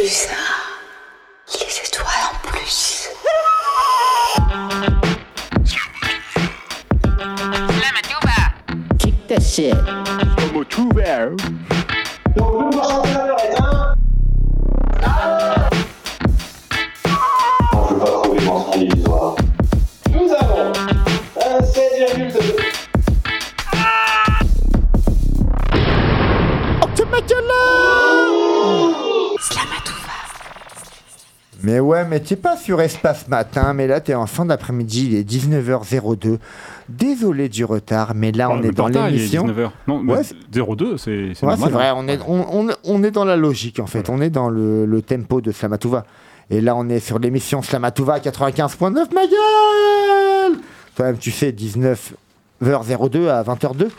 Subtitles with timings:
[0.00, 0.28] plus
[1.52, 3.10] Les étoiles en plus.
[8.98, 9.74] Kick that shit.
[31.70, 35.14] Mais ouais, mais t'es pas sur Espace Matin, mais là t'es en fin d'après-midi, il
[35.14, 36.38] est 19h02.
[36.88, 39.44] Désolé du retard, mais là on Oh, est dans l'émission.
[39.46, 39.70] 19h.
[39.86, 41.58] Non, Ouais, bah, c'est- 02, c'est c'est Ouais, normal.
[41.62, 41.94] c'est vrai, hein.
[41.96, 44.84] on est, on, on- on est dans la logique en fait, on est dans le,
[44.84, 46.04] le tempo de Slamatouva.
[46.50, 50.58] Et là on est sur l'émission Slamatouva 95.9, ma gueule
[50.96, 53.90] Toi-même tu sais, 19h02 à 20h02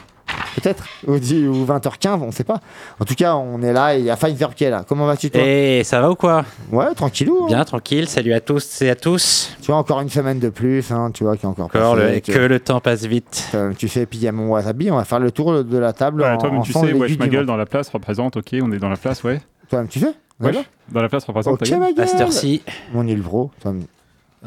[0.55, 2.59] Peut-être ou, dix- ou 20h15, on sait pas.
[2.99, 4.83] En tout cas, on est là et il y a Pfizer qui est là.
[4.87, 5.41] Comment vas-tu toi?
[5.43, 6.43] Et ça va ou quoi?
[6.71, 7.43] Ouais, tranquillou.
[7.43, 7.47] hein.
[7.47, 8.07] Bien, tranquille.
[8.07, 9.55] Salut à tous et à tous.
[9.61, 12.13] Tu vois, encore une semaine de plus, hein, tu vois, qui est encore Encore passé,
[12.15, 12.47] le- tu que vois.
[12.47, 13.49] le temps passe vite.
[13.55, 15.77] Euh, tu sais, puis il y a mon wasabi, on va faire le tour de
[15.77, 16.21] la table.
[16.21, 18.71] Ouais, en, toi, même tu sais, wesh, ma gueule dans la place représente, ok, on
[18.71, 19.41] est dans la place, ouais.
[19.69, 20.55] Toi-même, tu sais Wesh,
[20.91, 21.99] dans la place représente Ok, ma gueule.
[22.03, 23.51] À cette heure-ci, Mon île bro.
[23.61, 23.83] toi-même.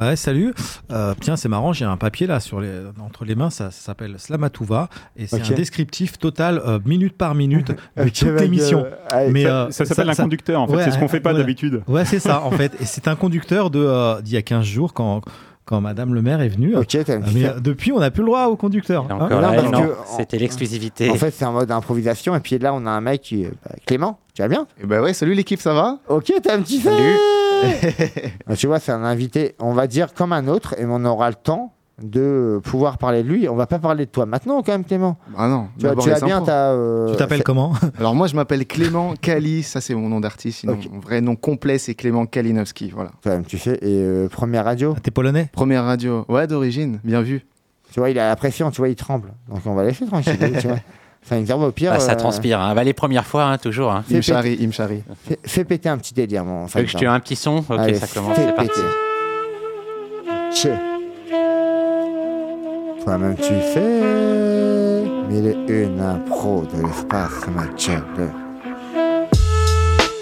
[0.01, 0.53] Ouais, salut.
[0.91, 2.69] Euh, tiens, c'est marrant, j'ai un papier là sur les,
[3.01, 7.35] entre les mains, ça, ça s'appelle Slamatouva et c'est un descriptif total, euh, minute par
[7.37, 8.87] minute, de toute l'émission.
[9.11, 10.75] Allez, Mais Ça, euh, ça s'appelle un conducteur, en fait.
[10.77, 11.39] ouais, c'est ce qu'on fait pas ouais.
[11.39, 11.83] d'habitude.
[11.87, 12.73] Ouais, c'est ça en fait.
[12.81, 15.21] Et c'est un conducteur de euh, d'il y a 15 jours quand,
[15.65, 16.77] quand Madame le maire est venue.
[16.77, 19.07] Ok, Euh, mais euh, depuis, on n'a plus le droit au conducteur.
[19.09, 19.17] et hein.
[19.17, 21.09] encore non, là, parce non, que- c'était l'exclusivité.
[21.11, 22.35] En fait, c'est en mode improvisation.
[22.35, 24.19] Et puis là, on a un mec qui est bah, Clément.
[24.35, 24.67] Tu vas bien?
[24.83, 25.99] Et bah ouais, salut l'équipe, ça va?
[26.09, 27.15] Ok, t'as un petit fait Salut.
[28.47, 31.29] Ah, Tu vois, c'est un invité, on va dire comme un autre, et on aura
[31.31, 33.49] le temps de pouvoir parler de lui.
[33.49, 35.17] On va pas parler de toi maintenant, quand même, Clément.
[35.39, 36.73] Ah non, Tu, vas bien, t'as.
[36.73, 40.61] euh, Tu t'appelles comment Alors moi je m'appelle Clément Kali, ça c'est mon nom d'artiste,
[40.61, 43.11] sinon mon vrai nom complet c'est Clément Kalinowski, voilà.
[43.47, 43.75] Tu sais.
[43.81, 47.47] Et euh, première radio, T'es polonais Première radio, ouais d'origine, bien vu.
[47.93, 49.33] tu vois, il a la pression, tu vois, il tremble.
[49.49, 50.79] Donc on va laisser tranquille, tu vois.
[51.25, 51.93] Enfin, une au pire.
[51.95, 52.61] Ah, ça euh, transpire.
[52.61, 52.75] Hein.
[52.75, 53.93] Bah, les premières fois, hein, toujours.
[53.93, 54.05] Hein.
[54.11, 55.03] Il me Fais charrie, il me charrie.
[55.27, 57.79] Fais, fais péter un petit délire, mon veux que je tue un petit son Ok,
[57.79, 58.81] Allez, ça commence, fais c'est parti.
[60.53, 60.71] péter.
[63.03, 67.65] Toi-même tu sais, mille et une impro de l'espace, ma.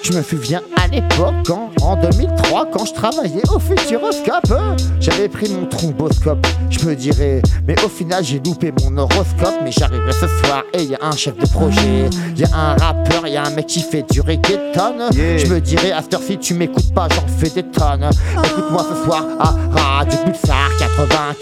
[0.03, 4.53] Je me souviens à l'époque, quand, en 2003, quand je travaillais au Futuroscope,
[5.01, 6.45] j'avais pris mon tromboscope.
[6.71, 9.55] Je me dirais, mais au final j'ai loupé mon horoscope.
[9.63, 13.29] Mais j'arriverai ce soir et y a un chef de projet, y a un rappeur,
[13.29, 15.11] y a un mec qui fait du reggaeton.
[15.13, 15.39] Yeah.
[15.39, 18.11] Je me dirais, à cette heure-ci, tu m'écoutes pas, j'en fais des tonnes.
[18.45, 19.55] Écoute-moi ce soir à
[20.01, 20.69] Radio Pulsar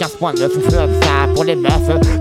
[0.00, 0.86] 95.9, on fait ça
[1.34, 1.72] pour les meufs.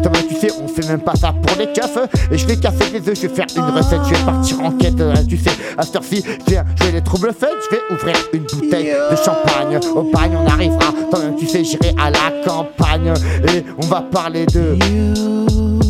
[0.02, 1.98] Toi, tu sais, on fait même pas ça pour les keufs.
[2.32, 4.72] Et je vais casser les œufs, je vais faire une recette, je vais partir en
[4.72, 5.00] quête.
[5.02, 8.16] euh, Tu sais, à cette heure-ci, viens, je vais les troubles faits, je vais ouvrir
[8.34, 9.79] une bouteille de champagne.
[9.95, 10.94] Au bagne, on arrivera.
[11.09, 13.13] Toi-même, tu sais, j'irai à la campagne.
[13.53, 14.78] Et on va parler de.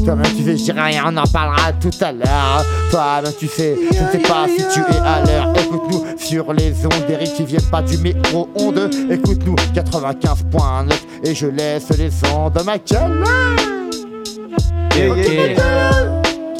[0.06, 2.66] Toi-même, tu sais, je dirai rien, on en parlera tout à l'heure.
[2.92, 5.54] Toi-même, tu sais, je ne sais pas si tu es à l'heure.
[5.56, 8.90] Écoute-nous sur les ondes, des qui viennent pas du micro-ondes.
[9.10, 13.24] Écoute-nous 95.9 et je laisse les ondes de ma gueule.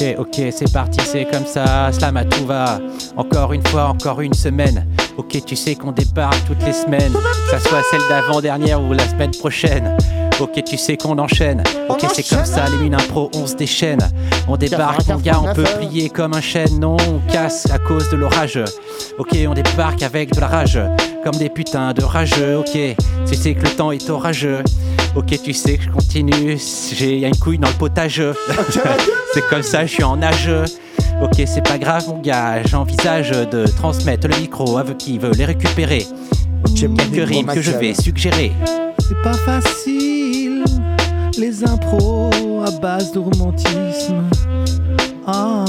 [0.00, 2.78] Ok, ok, c'est parti, c'est comme ça, slam à tout va.
[3.18, 4.86] Encore une fois, encore une semaine.
[5.18, 9.06] Ok, tu sais qu'on débarque toutes les semaines, que ça soit celle d'avant-dernière ou la
[9.06, 9.98] semaine prochaine.
[10.40, 11.62] Ok, tu sais qu'on enchaîne.
[11.90, 14.00] Ok, c'est comme ça, les mines impro, on se déchaîne.
[14.48, 16.80] On débarque, mon gars, on peut plier comme un chêne.
[16.80, 18.58] Non, on casse à cause de l'orage.
[19.18, 20.80] Ok, on débarque avec de la rage,
[21.22, 22.56] comme des putains de rageux.
[22.56, 22.78] Ok,
[23.28, 24.62] tu sais que le temps est orageux.
[25.16, 26.56] Ok, tu sais que je continue,
[26.94, 28.22] j'ai y a une couille dans le potage.
[29.34, 30.50] c'est comme ça, je suis en nage.
[31.20, 35.36] Ok, c'est pas grave, mon gars, j'envisage de transmettre le micro à ceux qui veulent
[35.36, 36.06] les récupérer.
[36.76, 38.52] Quelques rimes que je vais suggérer.
[38.98, 40.64] C'est pas facile,
[41.36, 44.22] les impros à base de romantisme.
[45.26, 45.64] Ah,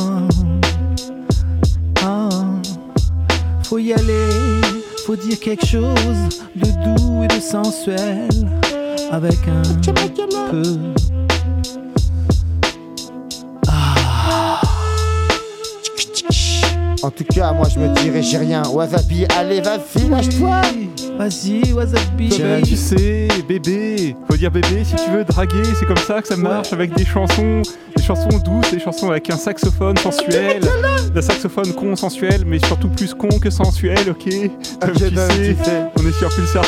[2.03, 2.29] ah,
[3.63, 4.29] faut y aller,
[5.05, 8.29] faut dire quelque chose de doux et de sensuel,
[9.11, 9.61] avec un
[10.49, 10.63] peu.
[17.03, 18.61] En tout cas, moi je me dirais, j'ai rien.
[18.63, 20.61] Wasabi, allez, vas-y, lâche-toi.
[21.17, 22.29] Vas-y, wasabi.
[22.29, 26.27] Tiens, tu sais, bébé, faut dire bébé si tu veux draguer, c'est comme ça que
[26.27, 27.63] ça marche avec des chansons.
[28.01, 30.61] Des chansons douces, des chansons avec un saxophone sensuel,
[31.15, 34.33] un saxophone con sensuel, mais surtout plus con que sensuel, ok?
[34.79, 35.81] Comme Ok, tu bah, sais, tu sais.
[35.99, 36.65] on est sur Pulsar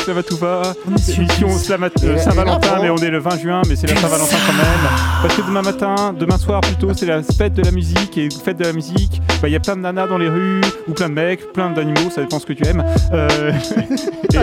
[0.88, 1.58] émission Pulsar.
[1.58, 4.52] Slama- Et euh, Saint-Valentin, mais on est le 20 juin, mais c'est la Saint-Valentin quand
[4.52, 4.90] même.
[5.22, 8.58] Parce que demain matin, demain soir plutôt, c'est la fête de la musique, et fête
[8.58, 11.08] de la musique, bah, il y a plein de nanas dans les rues, ou plein
[11.08, 12.84] de mecs, plein d'animaux, ça dépend ce que tu aimes.
[13.12, 13.50] Euh,
[14.34, 14.36] et,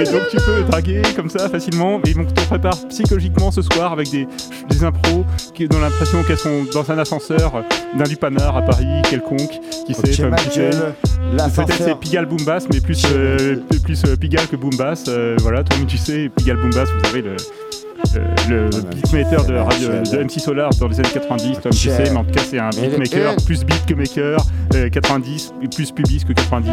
[0.00, 3.92] et donc tu peux draguer comme ça facilement, et donc on prépare psychologiquement ce soir
[3.92, 4.26] avec des,
[4.68, 5.24] des impros
[5.54, 7.52] qui donnent l'impression qu'elles sont dans un ascenseur
[7.96, 10.70] d'un lupanar à Paris quelconque, qui sait, Ok, comme ma tu sais.
[10.70, 10.94] gueule,
[11.54, 11.94] Peut-être c'est.
[11.98, 15.04] Pigalle Boom Bass, mais plus, euh, plus euh, Pigalle que Boom Bass.
[15.08, 18.88] euh, voilà, toi tu sais, Pigalle Boom Bass, vous savez, le, euh, le Ah, bah,
[18.94, 22.24] beatmaker de, radio, de MC Solar dans les années 90, toi tu sais, mais en
[22.24, 24.38] tout cas c'est un beatmaker, plus beat que maker,
[24.74, 26.70] euh, 90, et plus pubis que 90,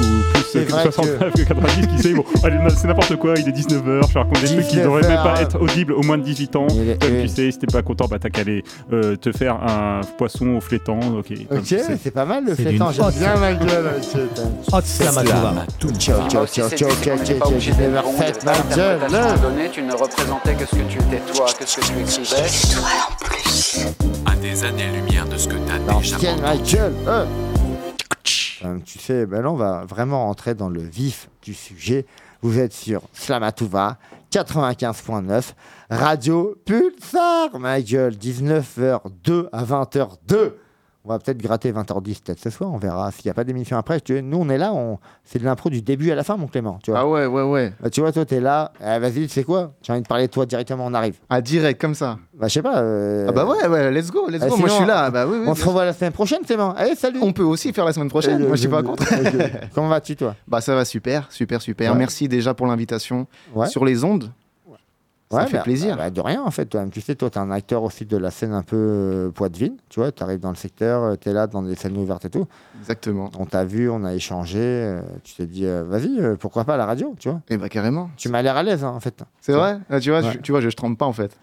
[0.00, 1.42] ou plus C'est euh, vrai 69 que...
[1.42, 4.66] 90, qui sait, bon, allez, c'est n'importe quoi, il est 19h, je raconte des trucs
[4.66, 6.66] qui 19 devraient même pas être audibles au moins de 18 ans.
[6.68, 8.62] Est- Comme tu sais, si t'es pas content, bah t'as qu'à aller
[8.92, 11.32] euh, te faire un poisson au flétan, ok.
[11.50, 11.98] Ok, tu sais.
[12.02, 13.90] c'est pas mal le C'est flétan, j'aime bien ma gueule.
[14.72, 15.54] Hot Slamatouva.
[15.98, 16.88] Ciao, ciao, ciao, ciao,
[19.72, 22.48] tu ne représentais que ce que tu étais toi, que ce que tu écrivais.
[22.74, 23.78] Toi en plus.
[24.26, 26.72] à des années-lumière de ce que t'as déjà L'ancienne ma entendu.
[26.74, 26.92] gueule.
[28.66, 32.04] Comme tu sais, ben là, on va vraiment rentrer dans le vif du sujet.
[32.42, 33.96] Vous êtes sur Slamatouva
[34.32, 35.52] 95.9,
[35.88, 40.54] Radio Pulsar, ma gueule, 19h02 à 20h02.
[41.08, 43.76] On va peut-être gratter 20h10 peut-être ce soir, on verra s'il n'y a pas d'émission
[43.76, 44.00] après.
[44.00, 44.98] Tu- Nous, on est là, on...
[45.24, 46.80] c'est de l'impro du début à la fin, mon Clément.
[46.82, 47.72] Tu vois, Ah ouais, ouais, ouais.
[47.80, 49.72] Bah, tu vois toi, t'es là, Eh, vas-y, tu sais quoi?
[49.82, 51.14] J'ai envie de parler de toi directement, on arrive.
[51.30, 52.18] Ah, direct, comme ça.
[52.34, 52.78] Bah, je sais pas.
[52.80, 54.56] euh, Ah bah ouais, ouais, let's go, let's euh, go.
[54.56, 55.10] Moi, je suis là.
[55.12, 55.44] Bah oui, oui.
[55.48, 56.74] On se revoit la semaine prochaine, Clément.
[56.74, 58.40] Allez, salut On peut aussi faire la semaine prochaine.
[58.44, 59.04] Moi, je suis pas contre.
[59.04, 59.50] Ok.
[59.74, 60.34] Comment vas-tu, toi?
[60.48, 61.92] Bah ça va super, super, super.
[61.92, 61.98] Ouais.
[61.98, 63.68] Merci déjà pour l'invitation Ouais.
[63.68, 64.32] sur les ondes.
[65.30, 65.96] Ça Ouais, fait bah, plaisir.
[65.96, 66.66] bah, de rien, en fait.
[66.66, 69.76] Toi, tu sais, toi, t'es un acteur aussi de la scène un peu euh, Poitevine.
[69.88, 72.46] Tu vois, t'arrives dans le secteur, euh, t'es là dans des scènes ouvertes et tout.
[72.80, 73.30] Exactement.
[73.38, 74.60] On t'a vu, on a échangé.
[74.60, 77.68] euh, tu t'es dit, euh, vas-y, pourquoi pas à la radio, tu vois Et bah
[77.68, 78.08] carrément.
[78.16, 79.20] Tu m'as l'air à l'aise, hein, en fait.
[79.40, 79.78] C'est vrai?
[79.90, 80.32] Ah, Tu vois, Ouais.
[80.34, 81.36] je, tu vois, je, je trempe pas en fait.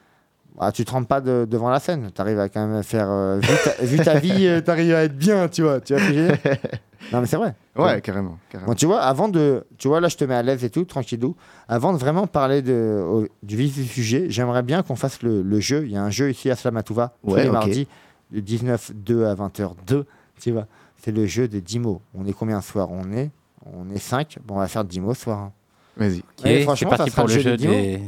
[0.58, 2.12] Bah, tu te rends pas de- devant la scène.
[2.12, 3.10] T'arrives à quand même faire.
[3.10, 5.80] euh, vu, ta, vu ta vie, euh, t'arrives à être bien, tu vois.
[5.82, 6.04] Tu vois
[7.12, 7.54] Non, mais c'est vrai.
[7.76, 8.70] Ouais, carrément, carrément.
[8.72, 9.66] Bon, tu vois, avant de.
[9.78, 11.36] Tu vois, là, je te mets à l'aise et tout, tranquillou.
[11.68, 15.42] Avant de vraiment parler de, au- du vif du sujet, j'aimerais bien qu'on fasse le,
[15.42, 15.84] le jeu.
[15.86, 17.54] Il y a un jeu ici à Slamatouva, tous Ouais, les ok.
[17.54, 17.88] mardis,
[18.32, 20.06] de 19h02 à 20h02.
[20.40, 20.66] Tu vois,
[21.04, 22.02] c'est le jeu des 10 mots.
[22.16, 22.90] On est combien ce soir?
[22.92, 23.32] On est
[23.66, 24.38] on est 5.
[24.46, 25.40] Bon, on va faire 10 mots ce soir.
[25.40, 25.52] hein.
[25.98, 26.20] Vas-y.
[26.20, 28.02] Ok, Ouais, c'est franchement, parti ça sera pour le le jeu jeu des des,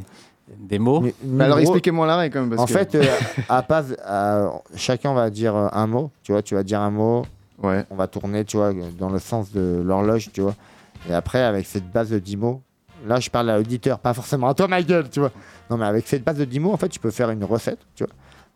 [0.57, 1.01] des mots.
[1.01, 2.49] Mais- Mais alors, expliquez-moi la règle quand même.
[2.51, 2.73] Parce En que...
[2.73, 3.03] fait, euh,
[3.49, 6.11] à pas, à- chacun va dire euh, un mot.
[6.23, 7.25] Tu vois, tu vas dire un mot,
[7.61, 7.85] Ouais.
[7.89, 10.55] on va tourner, tu vois, dans le sens de l'horloge, tu vois.
[11.09, 12.61] Et après, avec cette base de 10 mots,
[13.07, 15.31] là, je parle à l'auditeur, pas forcément à toi, ma gueule, tu vois.
[15.69, 17.79] Non, mais avec cette base de 10 mots, en fait, tu peux faire une recette,
[17.95, 18.13] tu vois.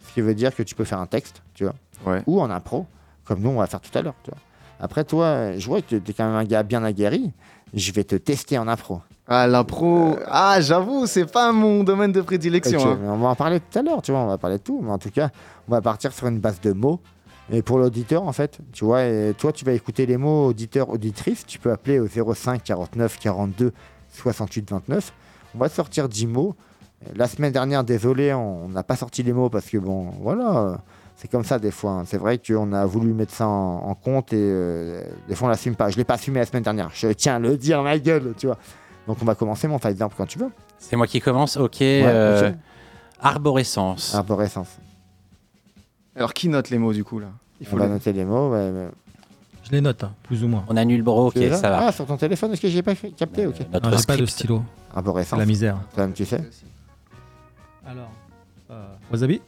[0.07, 1.73] Ce qui veut dire que tu peux faire un texte, tu vois.
[2.05, 2.21] Ouais.
[2.27, 2.85] Ou en impro,
[3.25, 4.39] comme nous, on va faire tout à l'heure, tu vois.
[4.81, 7.31] Après, toi, je vois que tu es quand même un gars bien aguerri.
[7.73, 9.01] Je vais te tester en impro.
[9.27, 10.17] Ah, l'impro.
[10.25, 12.83] Ah, j'avoue, c'est pas mon domaine de prédilection.
[12.83, 12.99] Hein.
[13.03, 14.81] on va en parler tout à l'heure, tu vois, on va parler de tout.
[14.81, 15.29] Mais en tout cas,
[15.67, 16.99] on va partir sur une base de mots.
[17.51, 20.89] Et pour l'auditeur, en fait, tu vois, et toi, tu vas écouter les mots auditeur,
[20.89, 21.45] auditrice.
[21.45, 23.71] Tu peux appeler au 05 49 42
[24.13, 25.13] 68 29.
[25.55, 26.55] On va sortir 10 mots.
[27.15, 30.75] La semaine dernière, désolé, on n'a pas sorti les mots parce que, bon, voilà, euh,
[31.21, 31.91] c'est comme ça des fois.
[31.91, 32.03] hein.
[32.05, 35.51] C'est vrai qu'on a voulu mettre ça en, en compte et euh, des fois, on
[35.51, 35.89] l'assume pas.
[35.89, 36.89] Je l'ai pas assumé la semaine dernière.
[36.93, 38.57] Je tiens à le dire, ma gueule, tu vois.
[39.05, 40.49] Donc, on va commencer, mon exemple, quand tu veux.
[40.77, 41.57] C'est moi qui commence.
[41.57, 41.77] Ok.
[41.81, 42.51] Ouais, euh.
[43.19, 44.15] Arborescence.
[44.15, 44.77] Arborescence.
[46.15, 47.27] Alors, qui note les mots du coup là?
[47.59, 48.51] Il On faut va les- noter les mots.
[48.51, 48.87] ouais, ouais.
[49.63, 50.63] Je les note, hein, plus ou moins.
[50.69, 51.27] On annule bro.
[51.27, 51.87] Ok, ça va.
[51.87, 53.57] Ah, sur ton téléphone, est-ce que j'ai pas capté Ok.
[53.61, 54.63] Euh, Non, j'ai pas de stylo.
[54.95, 55.37] Arborescence.
[55.37, 55.77] la misère.
[55.93, 56.41] Toi-même, tu sais.
[57.85, 58.09] Alors,
[58.71, 59.41] euh, Wasabi?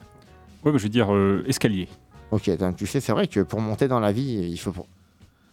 [0.63, 1.87] Ouais, bah, je veux dire euh, escalier.
[2.31, 4.73] Ok, tu sais, c'est vrai que pour monter dans la vie, il faut.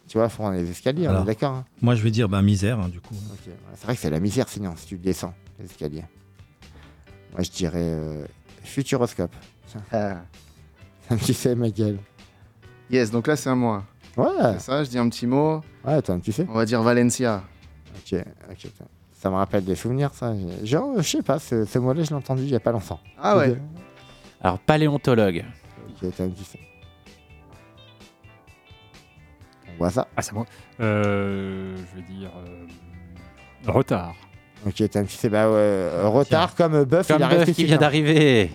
[0.06, 2.40] Tu vois, faut prendre les escaliers, on est d'accord hein Moi, je vais dire bah,
[2.40, 3.14] misère, hein, du coup.
[3.32, 6.04] Ok, C'est vrai que c'est la misère sinon, si tu descends les escaliers.
[7.32, 8.24] Moi, je dirais euh,
[8.62, 9.34] Futuroscope.
[9.92, 10.22] Ah.
[11.24, 11.98] tu sais, ma gueule.
[12.90, 13.84] Yes, donc là, c'est à moi.
[14.16, 15.60] Ouais, C'est ça, je dis un petit mot.
[15.84, 16.46] ouais, toi, tu sais.
[16.48, 17.42] On va dire Valencia.
[17.96, 18.18] Ok,
[18.50, 18.70] ok.
[19.12, 20.32] Ça me rappelle des souvenirs, ça.
[20.62, 23.00] Genre, je sais pas, ce, ce mot-là, je l'ai entendu il y a pas longtemps.
[23.20, 23.60] Ah ouais.
[24.42, 25.44] Alors paléontologue.
[26.02, 26.58] Ok, toi, tu sais.
[29.74, 30.06] On voit ça.
[30.16, 30.46] Ah, c'est moi.
[30.80, 34.14] Euh, je vais dire euh, retard.
[34.66, 37.50] Ok, toi, tu sais, bah, ouais, euh, retard comme bœuf, Comme il arrive bœuf tout
[37.52, 37.80] de qui suite, vient hein.
[37.80, 38.50] d'arriver.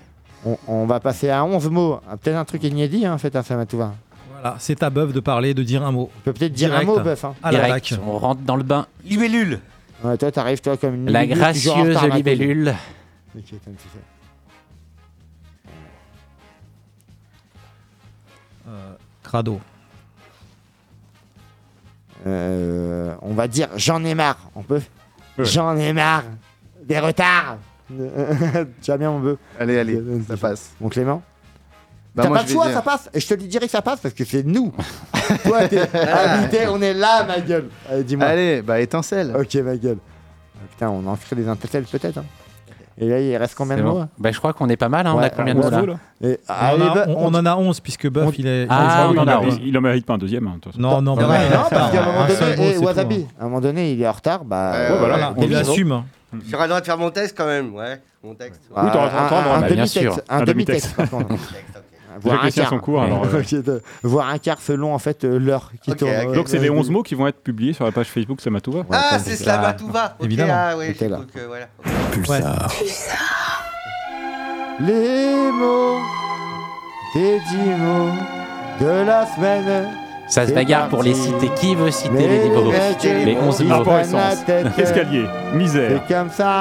[0.45, 1.99] On, on va passer à 11 mots.
[2.09, 3.93] Ah, Peut-être un truc inédit, hein, en fait, hein, ça m'a tout va.
[4.33, 6.09] Voilà, c'est ta bœuf de parler, de dire un mot.
[6.17, 6.89] Tu peux peut-être dire Direct.
[6.89, 7.23] un mot, bœuf.
[7.23, 7.35] Hein.
[7.41, 7.99] À la Direct.
[8.05, 8.87] On rentre dans le bain.
[9.05, 9.59] Libellule.
[10.03, 11.09] Ouais, toi, t'arrives, toi, comme une.
[11.09, 12.67] La libellule, toujours en gracieuse retard, ma libellule.
[13.37, 13.99] Ok, toi, tu sais.
[19.23, 19.59] Crado.
[22.25, 24.49] Euh, on va dire j'en ai marre.
[24.55, 24.81] On peut
[25.37, 25.45] Ouais.
[25.45, 26.23] J'en ai marre
[26.83, 27.57] des retards.
[27.89, 27.95] tu
[28.91, 30.71] vas bien, mon bœuf Allez, allez, ça passe.
[30.79, 31.23] Mon Clément
[32.13, 33.09] Bah, T'as pas vais choix, dire- ça passe.
[33.13, 34.71] Et je te le dirai que ça passe parce que c'est nous.
[35.43, 37.69] Toi, t'es invité, on est là, ma gueule.
[37.89, 38.27] Allez, dis-moi.
[38.27, 39.35] Allez, bah étincelle.
[39.35, 39.97] Ok, ma gueule.
[40.55, 42.19] Ah, Putain, on en ferait des intercelles peut-être.
[42.19, 42.25] hein.
[42.97, 43.93] Et là, il reste combien de bon.
[43.93, 45.07] mots hein Bah, je crois qu'on est pas mal.
[45.07, 47.33] hein, on a combien de on mots a là on, en a, bah, on- on
[47.33, 48.67] en a 11 puisque Buff on- il est.
[48.69, 50.47] Ah, en il, a en- il, mérite pas un deuxième.
[50.47, 50.57] hein.
[50.77, 53.91] Non, non, Non, bah non, parce qu'à un moment donné, Wasabi, à un moment donné,
[53.93, 54.45] il est en retard.
[54.45, 55.13] Bah, Ouais, ouais, voilà.
[55.15, 56.03] Voilà, on il dit- assume.
[56.49, 58.01] J'aurai le droit de faire mon texte quand même, ouais.
[58.23, 58.61] Mon texte.
[58.73, 60.23] bah, Oui, t'auras le droit, un- un bah, demi-texte.
[60.29, 61.27] Un Un demi-texte, par contre.
[62.21, 62.69] Déjà un quart.
[62.69, 63.23] son cours, alors.
[63.25, 66.33] euh, un quart selon en fait euh, l'heure qui Ok, tourne.
[66.33, 68.83] Donc, c'est les Ouais, 11 mots qui vont être publiés sur la page Facebook Samatouva.
[68.91, 69.73] Ah, ça, c'est c'est Slama ça.
[69.73, 70.15] Touva.
[70.19, 70.53] Ok, Évidemment.
[70.55, 70.75] Ah,
[71.09, 71.19] là.
[71.47, 71.67] voilà.
[72.29, 72.41] Ouais.
[74.79, 75.99] Les mots
[77.15, 78.09] des dix mots
[78.81, 79.87] de la semaine.
[80.27, 81.49] Ça se bagarre pour les citer.
[81.55, 82.71] Qui veut citer Mais les mots
[83.03, 83.83] Les 11 ils mots.
[84.77, 86.01] Escalier, misère.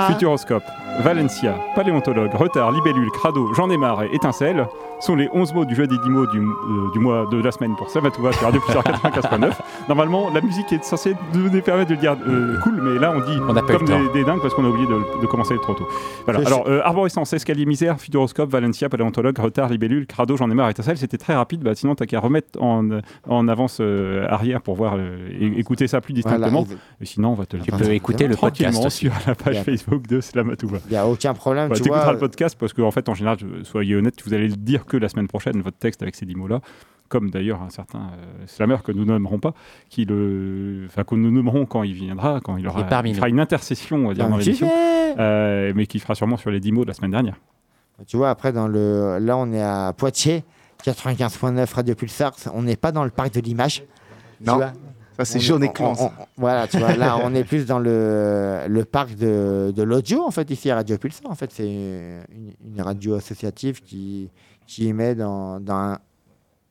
[0.09, 0.65] Futuroscope,
[1.01, 4.67] Valencia, Paléontologue, Retard, Libellule, Crado, J'en ai marre et Étincelle
[5.01, 7.51] sont les 11 mots du jeu des 10 mots du, euh, du mois de la
[7.51, 9.51] semaine pour Savatouva sur Radio Pulsar 95.9.
[9.89, 13.19] Normalement, la musique est censée nous permettre de le dire euh, cool, mais là on
[13.21, 15.89] dit On comme des, des dingues parce qu'on a oublié de, de commencer trop tôt.
[16.25, 16.47] Voilà.
[16.47, 20.71] Alors, euh, Arborescence, Escalier, Misère, Futuroscope, Valencia, Paléontologue, Retard, Libellule, Crado, J'en ai marre et
[20.71, 21.63] Étincelle, c'était très rapide.
[21.63, 22.89] Bah, sinon, t'as qu'à remettre en,
[23.29, 23.81] en avance
[24.29, 24.95] arrière pour voir
[25.41, 26.67] écouter ça plus Voilà, distinctement.
[27.01, 29.63] Et sinon, on va te le Tu peux écouter le podcast sur la page.
[29.65, 30.79] Facebook de Slamatouva.
[30.87, 31.69] Il n'y a aucun problème.
[31.69, 34.49] Bah, tu T'écouteras vois, le podcast parce qu'en fait, en général, soyez honnête, vous allez
[34.49, 36.61] le dire que la semaine prochaine, votre texte avec ces 10 mots-là,
[37.09, 39.55] comme d'ailleurs un certain euh, slammer que nous nommerons pas,
[39.91, 43.41] qui le, enfin que nous nommerons quand il viendra, quand il aura, Il fera une
[43.41, 44.69] intercession, on va dire, dans l'émission,
[45.19, 47.37] euh, mais qui fera sûrement sur les 10 mots de la semaine dernière.
[48.07, 49.19] Tu vois, après, dans le...
[49.21, 50.43] là, on est à Poitiers,
[50.85, 52.33] 95.9 Radio Pulsar.
[52.55, 53.85] On n'est pas dans le parc de l'image.
[54.43, 54.61] Tu Non.
[55.25, 55.95] C'est jaune et clan.
[56.37, 60.31] Voilà, tu vois, là, on est plus dans le, le parc de, de l'audio, en
[60.31, 61.31] fait, ici à Radio Pulsar.
[61.31, 62.23] En fait, c'est une,
[62.75, 64.31] une radio associative qui,
[64.67, 65.99] qui émet dans, dans un,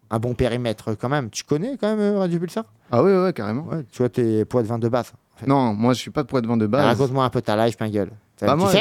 [0.09, 1.29] un bon périmètre quand même.
[1.29, 2.65] Tu connais quand même Radio Pulsar?
[2.91, 3.65] Ah oui, ouais, carrément.
[3.67, 5.13] Ouais, tu vois, t'es poids de vin de basse.
[5.47, 6.85] Non, moi, je suis pas de poids de vent de base.
[6.85, 8.11] Raconte-moi un peu ta life, ma gueule.
[8.41, 8.71] Bah, moi,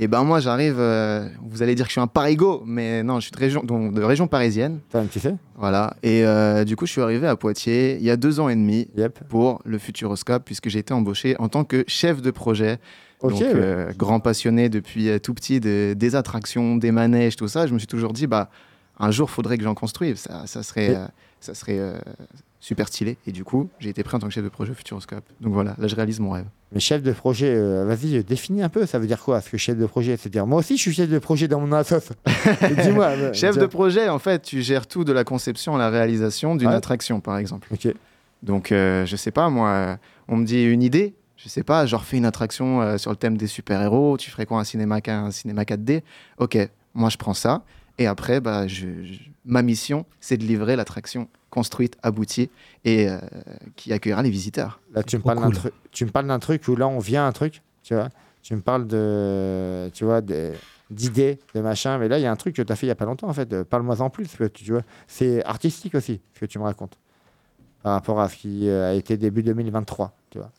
[0.00, 0.76] Et ben moi, j'arrive.
[0.78, 3.62] euh, vous allez dire que je suis un parigo, mais non, je suis de région,
[3.62, 4.80] donc, de région parisienne.
[4.90, 5.94] Toi, tu sais Voilà.
[6.02, 8.56] Et euh, du coup, je suis arrivé à Poitiers il y a deux ans et
[8.56, 9.20] demi Yep.
[9.28, 12.78] pour le Futuroscope, puisque j'ai été embauché en tant que chef de projet.
[13.22, 13.42] Donc, ouais.
[13.54, 17.66] euh, grand passionné depuis tout petit de- des attractions, des manèges, tout ça.
[17.66, 18.50] Je me suis toujours dit, bah,
[19.00, 20.16] un jour, faudrait que j'en construive.
[20.16, 21.06] Ça, ça serait, Et- euh,
[21.40, 21.98] ça serait euh,
[22.60, 23.16] super stylé.
[23.26, 25.24] Et du coup, j'ai été pris en tant que chef de projet au Futuroscope.
[25.40, 26.46] Donc voilà, là, je réalise mon rêve.
[26.72, 29.48] Mais chef de projet, euh, vas-y, euh, définis un peu, ça veut dire quoi Ce
[29.50, 31.72] que chef de projet, c'est dire moi aussi je suis chef de projet dans mon
[31.72, 32.10] assoce.
[32.82, 33.06] Dis-moi.
[33.06, 36.56] euh, Chef de projet, en fait, tu gères tout de la conception à la réalisation
[36.56, 36.74] d'une Ouais.
[36.74, 37.68] attraction, par exemple.
[37.72, 37.92] Ok.
[38.42, 39.98] Donc, euh, je sais pas, moi,
[40.28, 43.16] on me dit une idée, je sais pas, genre fais une attraction euh, sur le
[43.16, 46.02] thème des super-héros, tu ferais quoi un cinéma, un cinéma 4D
[46.38, 46.58] Ok,
[46.94, 47.62] moi je prends ça,
[47.98, 52.50] et après, bah, je, je- ma mission, c'est de livrer l'attraction construite, aboutie,
[52.84, 53.18] et euh,
[53.76, 54.80] qui accueillera les visiteurs.
[54.94, 55.54] Là, tu me, parles d'un cool.
[55.54, 58.08] truc, tu me parles d'un truc où là, on vient à un truc, tu vois.
[58.42, 60.52] Tu me parles de, tu vois, de-
[60.90, 61.98] d'idées, de machin.
[61.98, 63.04] Mais là, il y a un truc que tu as fait il y a pas
[63.04, 63.62] longtemps, en fait.
[63.64, 64.82] Parle-moi en plus, parce que tu vois.
[65.06, 66.98] C'est artistique aussi, ce que tu me racontes.
[67.82, 70.50] Par rapport à ce qui euh, a été début 2023, tu vois.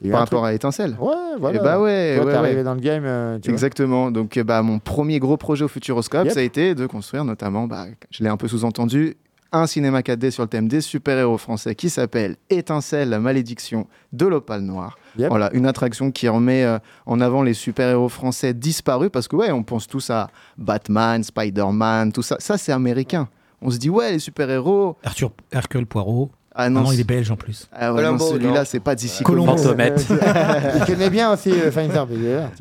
[0.00, 1.58] Par un rapport truc- à Étincelle Ouais, voilà.
[1.60, 2.44] Eh bah ouais, Toi, ouais, t'es ouais.
[2.46, 3.54] arrivé dans le game, euh, tu vois.
[3.54, 4.10] Exactement.
[4.12, 6.34] Donc, euh, bah, mon premier gros projet au Futuroscope, Yep.
[6.34, 9.16] ça a été de construire notamment, bah, je l'ai un peu sous-entendu,
[9.52, 14.26] un cinéma 4D sur le thème des super-héros français qui s'appelle Étincelle, la malédiction de
[14.26, 14.98] l'opale noire.
[15.16, 15.28] Yep.
[15.28, 19.50] Voilà, une attraction qui remet euh, en avant les super-héros français disparus parce que, ouais,
[19.50, 22.36] on pense tous à Batman, Spider-Man, tout ça.
[22.38, 23.28] Ça, c'est américain.
[23.60, 24.96] On se dit, ouais, les super-héros.
[25.02, 26.30] Arthur, Hercule Poirot.
[26.60, 27.68] Ah non, non, il est belge en plus.
[27.72, 29.22] ah ouais, celui-là, c'est pas d'ici.
[29.22, 29.52] Colombo.
[30.76, 31.70] Il connaît bien aussi euh,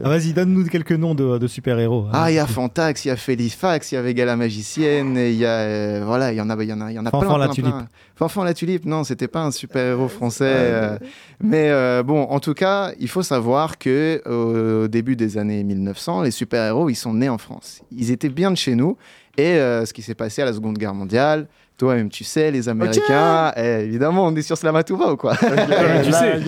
[0.04, 0.10] Ah.
[0.10, 2.06] Vas-y, donne-nous quelques noms de, de super-héros.
[2.08, 2.12] hein.
[2.14, 5.18] Ah, il y a Fantax, il y a Félifax, il y a Vega la magicienne,
[5.18, 6.96] et il y a euh, voilà, il y en a, il y en a, il
[6.96, 7.72] y en a Fanfan plein, la plein, tulipe.
[7.74, 7.88] plein.
[8.16, 10.98] Fanfan la tulipe, non, c'était pas un super héros français, euh,
[11.42, 16.22] mais euh, bon, en tout cas, il faut savoir que au début des années 1900,
[16.22, 17.82] les super héros, ils sont nés en France.
[17.92, 18.96] Ils étaient bien de chez nous,
[19.38, 21.48] et euh, ce qui s'est passé à la Seconde Guerre mondiale.
[21.78, 25.36] Toi-même, tu sais, les Américains, eh, évidemment, on est sur Slamatouva ou quoi?
[26.04, 26.40] Tu sais.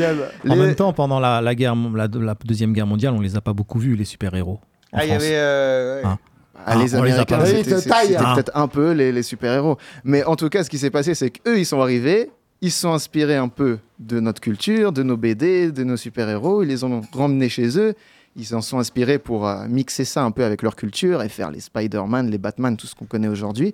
[0.50, 3.42] En même temps, pendant la, la guerre, la, la deuxième guerre mondiale, on les a
[3.42, 4.60] pas beaucoup vus les super-héros.
[4.92, 5.30] en Ah, il y avait.
[5.34, 6.02] euh, ouais.
[6.06, 6.18] Ah.
[6.66, 8.34] Ah, les on les a Américains, c'était Ah.
[8.34, 9.78] peut-être un peu les, les super-héros.
[10.04, 12.32] Mais en tout cas, ce qui s'est passé, c'est qu'eux, ils sont arrivés,
[12.62, 16.64] ils se sont inspirés un peu de notre culture, de nos BD, de nos super-héros,
[16.64, 17.94] ils les ont ramenés chez eux,
[18.36, 21.50] ils s'en sont inspirés pour euh, mixer ça un peu avec leur culture et faire
[21.52, 23.74] les Spider-Man, les Batman, tout ce qu'on connaît aujourd'hui.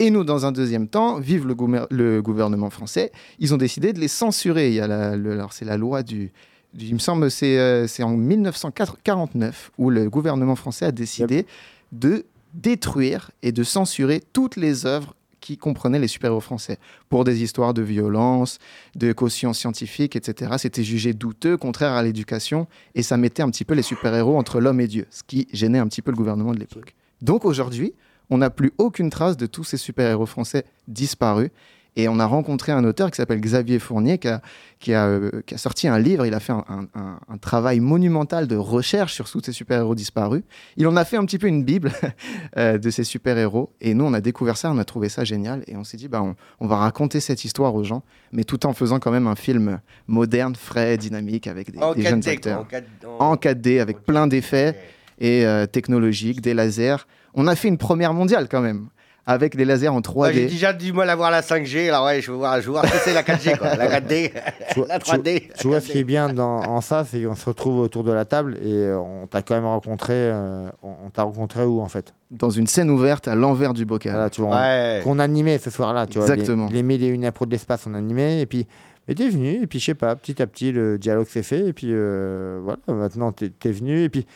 [0.00, 3.92] Et nous, dans un deuxième temps, vive le, gouver- le gouvernement français, ils ont décidé
[3.92, 4.68] de les censurer.
[4.68, 6.32] Il y a la, le- alors c'est la loi du,
[6.74, 11.46] du- il me semble, c'est euh, c'est en 1949 où le gouvernement français a décidé
[11.92, 12.24] de
[12.54, 16.78] détruire et de censurer toutes les œuvres qui comprenaient les super-héros français
[17.10, 18.58] pour des histoires de violence,
[18.96, 20.52] de quotient scientifique, etc.
[20.58, 24.58] C'était jugé douteux, contraire à l'éducation, et ça mettait un petit peu les super-héros entre
[24.60, 26.94] l'homme et Dieu, ce qui gênait un petit peu le gouvernement de l'époque.
[27.20, 27.92] Donc aujourd'hui,
[28.30, 31.50] on n'a plus aucune trace de tous ces super-héros français disparus.
[31.96, 34.42] Et on a rencontré un auteur qui s'appelle Xavier Fournier, qui a,
[34.80, 36.26] qui, a, euh, qui a sorti un livre.
[36.26, 39.94] Il a fait un, un- un- un travail monumental de recherche sur tous ces super-héros
[39.94, 40.42] disparus.
[40.76, 41.92] Il en a fait un petit peu une bible
[42.56, 43.70] euh, de ces super-héros.
[43.80, 45.62] Et nous, on a découvert ça, on a trouvé ça génial.
[45.68, 48.02] Et on s'est dit, bah, on, on va raconter cette histoire aux gens,
[48.32, 49.78] mais tout en faisant quand même un film
[50.08, 52.60] moderne, frais, dynamique, avec des, jeunes 4D, quoi, acteurs.
[52.60, 54.76] en 4D, en- En 4D, avec plein d'effets
[55.20, 56.96] et euh, technologiques, des lasers.
[57.34, 58.86] On a fait une première mondiale quand même,
[59.26, 60.14] avec des lasers en 3D.
[60.16, 62.66] Moi, J'ai déjà du mal à voir la 5G, alors ouais, je veux voir, je
[62.66, 63.74] veux voir ce que c'est la 4G, quoi.
[63.74, 64.32] La 4D,
[64.88, 65.50] la 3D.
[65.58, 68.12] Tu vois, ce qui est bien dans, en ça, c'est qu'on se retrouve autour de
[68.12, 70.12] la table et euh, on t'a quand même rencontré.
[70.14, 72.14] euh, on t'a rencontré où en fait?
[72.30, 74.12] Dans une scène ouverte à l'envers du bocal.
[74.12, 75.00] Voilà, tu vois, on- Ouais.
[75.02, 76.06] Qu'on animait ce soir-là.
[76.06, 76.66] Tu vois, Exactement.
[76.68, 78.40] les, les mille et une impros de l'espace, on animait.
[78.42, 78.66] Et puis,
[79.08, 79.62] mais t'es venu.
[79.62, 81.66] Et puis, je sais pas, petit à petit, le dialogue s'est fait.
[81.68, 84.02] Et puis, euh, voilà, maintenant, t'es es venu.
[84.02, 84.26] Et puis,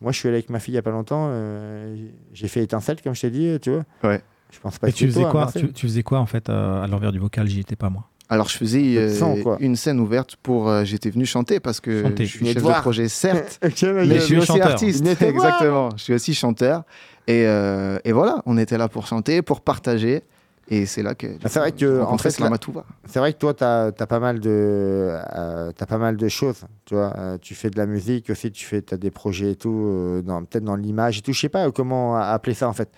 [0.00, 1.26] moi, je suis allé avec ma fille il y a pas longtemps.
[1.30, 1.96] euh,
[2.32, 3.84] j'ai fait étincelle, comme je t'ai dit, tu vois.
[4.10, 4.20] Ouais.
[4.52, 5.66] Je pense pas Et que tu faisais toi, quoi Marcel.
[5.66, 8.04] tu, tu faisais quoi en fait euh, à l'envers du bocal J'y étais pas moi?
[8.30, 9.56] Alors, je faisais euh, quoi.
[9.60, 10.68] une scène ouverte pour.
[10.68, 12.24] euh, J'étais venu chanter parce que Chanter.
[12.26, 14.66] je suis chef de projet, certes, mais je suis aussi chanteur.
[14.72, 15.06] artiste.
[15.22, 15.90] Exactement.
[15.96, 16.82] Je suis aussi chanteur.
[17.26, 20.22] Et, euh, et voilà, on était là pour chanter, pour partager.
[20.70, 21.26] Et c'est là que.
[21.42, 22.30] Ah, c'est vrai que, en fait.
[22.30, 26.64] C'est vrai que toi, tu as, pas mal de, euh, t'as pas mal de choses.
[26.84, 29.56] Tu vois, Euh, tu fais de la musique aussi, tu fais, as des projets et
[29.56, 31.32] tout, euh, peut-être dans l'image et tout.
[31.32, 32.90] Je sais pas comment appeler ça en fait.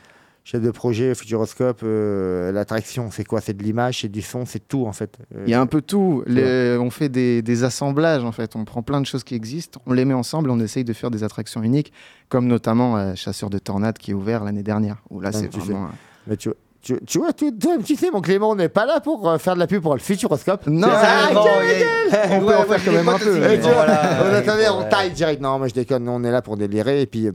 [0.43, 3.43] Chef de projet, Futuroscope, euh, l'attraction, c'est quoi?
[3.43, 5.19] C'est de l'image, c'est du son, c'est tout en fait.
[5.37, 6.25] Euh, Il y a un peu tout.
[6.27, 8.57] Les- on fait des, des assemblages en fait.
[8.57, 11.11] On prend plein de choses qui existent, on les met ensemble, on essaye de faire
[11.11, 11.93] des attractions uniques,
[12.31, 14.97] comme notamment euh, Chasseur de Tornades qui est ouvert l'année dernière.
[15.11, 15.91] Où là, Ah, c'est vraiment.
[16.27, 16.49] Mais tu,
[16.82, 19.38] tu, tu vois, tu, toi, tu sais, mon Clément, on n'est pas là pour euh,
[19.38, 20.66] faire de la pub pour le Futuroscope.
[20.66, 23.30] Non, Ah, bon, a- On peut Ouais, en faire quand même un peu.
[23.30, 25.40] aussi, bon, voilà, on attendait, on taille direct.
[25.40, 27.02] Non, moi je déconne, nous, on est là pour délirer.
[27.02, 27.28] Et puis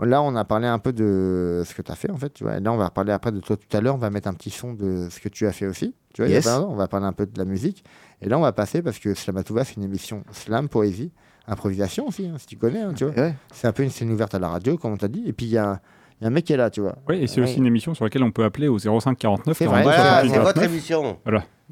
[0.00, 2.30] là, on a parlé un peu de ce que tu as fait en fait.
[2.34, 2.56] Tu vois.
[2.56, 3.94] Et là, on va parler après de toi tout à l'heure.
[3.96, 5.94] On va mettre un petit son de ce que tu as fait aussi.
[6.14, 6.46] Tu vois, Yes.
[6.46, 7.84] on va parler un peu de la musique.
[8.22, 11.10] Et là, on va passer parce que Slamatouva, c'est une émission slam, poésie,
[11.48, 12.80] improvisation aussi, hein, si tu connais.
[12.80, 13.14] hein, tu vois.
[13.14, 13.34] Ouais.
[13.52, 15.24] C'est un peu une scène ouverte à la radio, comme on t'a dit.
[15.26, 15.80] Et puis il y a,
[16.20, 16.96] il y a un mec qui est là, tu vois.
[17.08, 17.46] Oui, et c'est Ouais.
[17.48, 20.10] aussi une émission sur laquelle on peut appeler au 05 49 C'est vrai, 42 Voilà,
[20.22, 20.70] 48 c'est votre 49.
[20.72, 21.18] émission.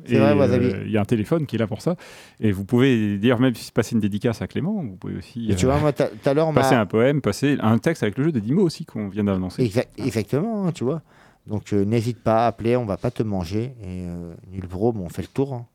[0.07, 0.67] C'est Et, vrai, Wasabi.
[0.67, 1.97] euh, Il y a un téléphone qui est là pour ça.
[2.41, 5.55] Et vous pouvez dire, même si passer une dédicace à Clément, vous pouvez aussi Et
[5.55, 8.17] tu euh, vois, moi, tout à l'heure, on passer un poème, passer un texte avec
[8.19, 9.63] le jeu de 10 mots aussi qu'on vient d'annoncer.
[9.63, 11.03] Exact- exactement, hein, tu vois.
[11.47, 13.75] Donc euh, n'hésite pas à appeler, on va pas te manger.
[13.83, 15.53] Et euh, nul bro, bon, on fait le tour.
[15.55, 15.67] hein.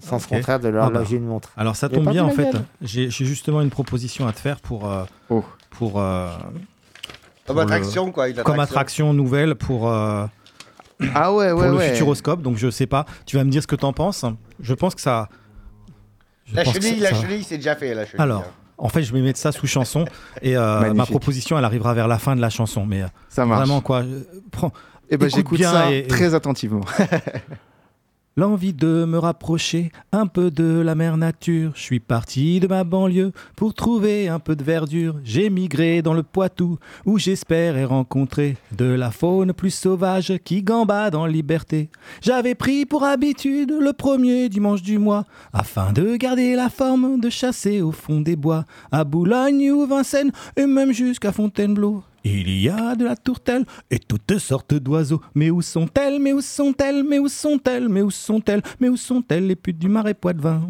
[0.00, 0.22] Sans Ok.
[0.22, 1.04] ce contraire de leur Ah bah.
[1.12, 1.52] une montre.
[1.56, 2.50] Alors ça tombe bien en fait.
[2.82, 5.44] J'ai j'ai justement une proposition à te faire pour euh, Oh.
[5.70, 6.28] pour euh,
[7.46, 8.28] Comme Pour le- attraction, quoi.
[8.28, 9.12] une comme attraction.
[9.12, 10.26] nouvelle pour euh,
[11.14, 11.90] Ah ouais, pour ouais, le ouais.
[11.92, 12.40] Futuroscope.
[12.42, 13.04] Donc je sais pas.
[13.26, 14.24] Tu vas me dire ce que t'en penses.
[14.60, 15.28] Je pense que ça.
[16.46, 18.20] je La chenille, ça- la ça- chenille, c'est déjà fait, la chenille.
[18.20, 18.44] Alors,
[18.78, 20.04] en fait, je vais mettre ça sous chanson
[20.42, 22.86] et euh, ma proposition, elle arrivera vers la fin de la chanson.
[22.86, 23.58] Mais euh, Ça marche.
[23.66, 24.02] vraiment quoi.
[24.02, 24.72] euh, prends-
[25.10, 26.84] Et ben écoute j'écoute ça et- et- très attentivement.
[28.34, 31.72] L'envie de me rapprocher un peu de la mère nature.
[31.74, 35.16] Je suis parti de ma banlieue pour trouver un peu de verdure.
[35.22, 41.14] J'ai migré dans le Poitou où j'espérais rencontrer de la faune plus sauvage qui gambade
[41.14, 41.90] en liberté.
[42.22, 47.28] J'avais pris pour habitude le premier dimanche du mois afin de garder la forme de
[47.28, 52.02] chasser au fond des bois à Boulogne ou Vincennes et même jusqu'à Fontainebleau.
[52.24, 55.20] Il y a de la tourtelle et toutes sortes d'oiseaux.
[55.34, 59.46] Mais où sont-elles Mais où sont-elles Mais où sont-elles Mais où sont-elles Mais où sont-elles
[59.46, 60.62] les putes du marais Poitevin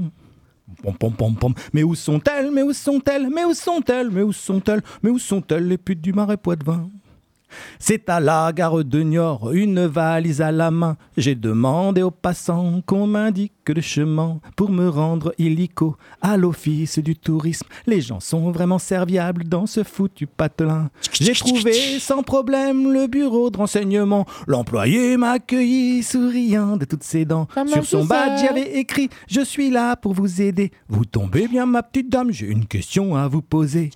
[0.83, 1.55] Pom, pom, pom, pom.
[1.73, 5.69] Mais où sont-elles Mais où sont-elles Mais où sont-elles Mais où sont-elles Mais où sont-elles
[5.69, 6.88] les putes du marais Poitevin
[7.79, 10.97] c'est à la gare de Niort, une valise à la main.
[11.17, 17.17] J'ai demandé aux passants qu'on m'indique le chemin pour me rendre illico à l'office du
[17.17, 17.67] tourisme.
[17.87, 20.91] Les gens sont vraiment serviables dans ce foutu patelin.
[21.12, 24.27] J'ai trouvé sans problème le bureau de renseignement.
[24.47, 27.47] L'employé m'a accueilli souriant de toutes ses dents.
[27.67, 30.73] Sur son badge, il avait écrit Je suis là pour vous aider.
[30.88, 33.91] Vous tombez bien, ma petite dame, j'ai une question à vous poser.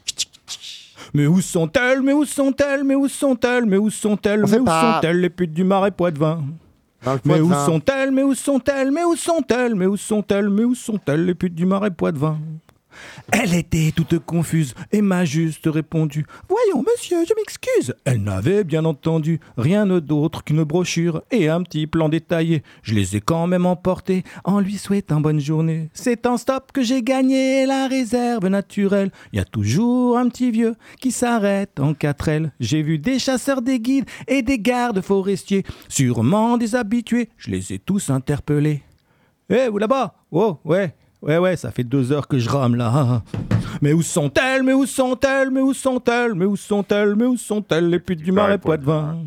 [1.14, 4.66] Mais où sont-elles Mais où sont-elles Mais où sont-elles Mais où sont-elles On Mais où
[4.66, 6.42] sont-elles les putes du marais Poitevin
[7.24, 11.24] Mais où sont-elles Mais où sont-elles Mais où sont-elles Mais où sont-elles Mais où sont-elles
[11.24, 12.38] les putes du marais Poitevin
[13.32, 17.94] Elle était toute confuse et m'a juste répondu Voyons, monsieur, je m'excuse.
[18.04, 22.62] Elle n'avait bien entendu rien d'autre qu'une brochure et un petit plan détaillé.
[22.82, 25.90] Je les ai quand même emportés en lui souhaitant bonne journée.
[25.92, 29.10] C'est en stop que j'ai gagné la réserve naturelle.
[29.32, 32.52] Il y a toujours un petit vieux qui s'arrête en quatre ailes.
[32.60, 37.28] J'ai vu des chasseurs, des guides et des gardes forestiers, sûrement des habitués.
[37.36, 38.82] Je les ai tous interpellés.
[39.48, 40.14] Eh, vous là-bas?
[40.32, 43.22] Oh, ouais, ouais, ouais, ça fait deux heures que je rame là.
[43.82, 44.62] Mais où sont-elles?
[44.62, 45.50] Mais où sont-elles?
[45.50, 46.34] Mais où sont-elles?
[46.34, 47.14] Mais où sont-elles?
[47.14, 47.88] Mais où sont-elles?
[47.90, 49.18] Les putes du marais Poitevin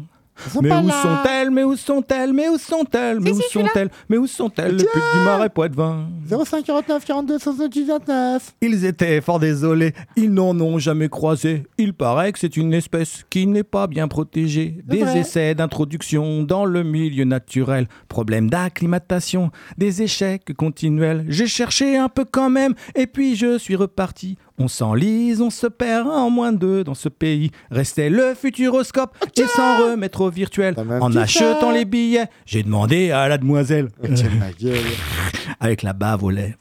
[0.61, 4.75] mais où sont-elles Mais où sont-elles Mais où sont-elles Mais où sont-elles Mais où sont-elles
[4.75, 8.55] Les putes du marais Poitevin 05 49 42 68 29.
[8.61, 11.63] Ils étaient fort désolés, ils n'en ont jamais croisé.
[11.77, 14.77] Il paraît que c'est une espèce qui n'est pas bien protégée.
[14.85, 15.19] Des vrai.
[15.19, 21.25] essais d'introduction dans le milieu naturel, problèmes d'acclimatation, des échecs continuels.
[21.27, 24.37] J'ai cherché un peu quand même, et puis je suis reparti.
[24.59, 27.51] On s'enlise, on se perd en moins de deux dans ce pays.
[27.71, 30.75] Restait le futuroscope et s'en remettre au virtuel.
[30.99, 33.87] En achetant les billets, j'ai demandé à la demoiselle.
[35.61, 36.57] Avec la bave aux lèvres.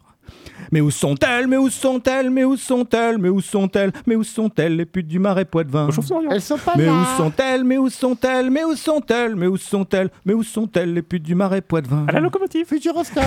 [0.72, 4.76] Mais où sont-elles Mais où sont-elles Mais où sont-elles Mais où sont-elles Mais où sont-elles
[4.76, 5.88] les putes du marais Poitevin
[6.30, 10.10] Elles sont pas Mais où sont-elles Mais où sont-elles Mais où sont-elles Mais où sont-elles
[10.24, 12.66] Mais où sont-elles les putes du marais Poitevin À la locomotive.
[12.66, 13.22] Futuroscope.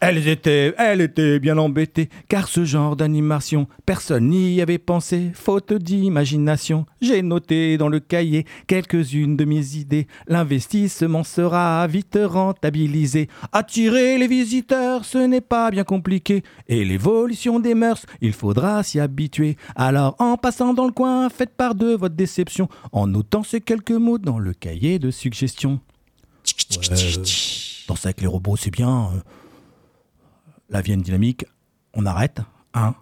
[0.00, 5.72] elles étaient, elles étaient bien embêtées, car ce genre d'animation, personne n'y avait pensé, faute
[5.72, 6.86] d'imagination.
[7.00, 10.06] J'ai noté dans le cahier quelques-unes de mes idées.
[10.26, 13.28] L'investissement sera vite rentabilisé.
[13.52, 16.42] Attirer les visiteurs, ce n'est pas bien compliqué.
[16.68, 19.56] Et l'évolution des mœurs, il faudra s'y habituer.
[19.76, 23.90] Alors, en passant dans le coin, faites part de votre déception, en notant ces quelques
[23.92, 25.80] mots dans le cahier de suggestions.
[26.70, 27.24] Ouais, euh,
[27.88, 29.10] danser avec les robots, c'est bien.
[30.68, 31.44] la vie a une dynamique,
[31.94, 32.40] on arrête,
[32.74, 32.94] hein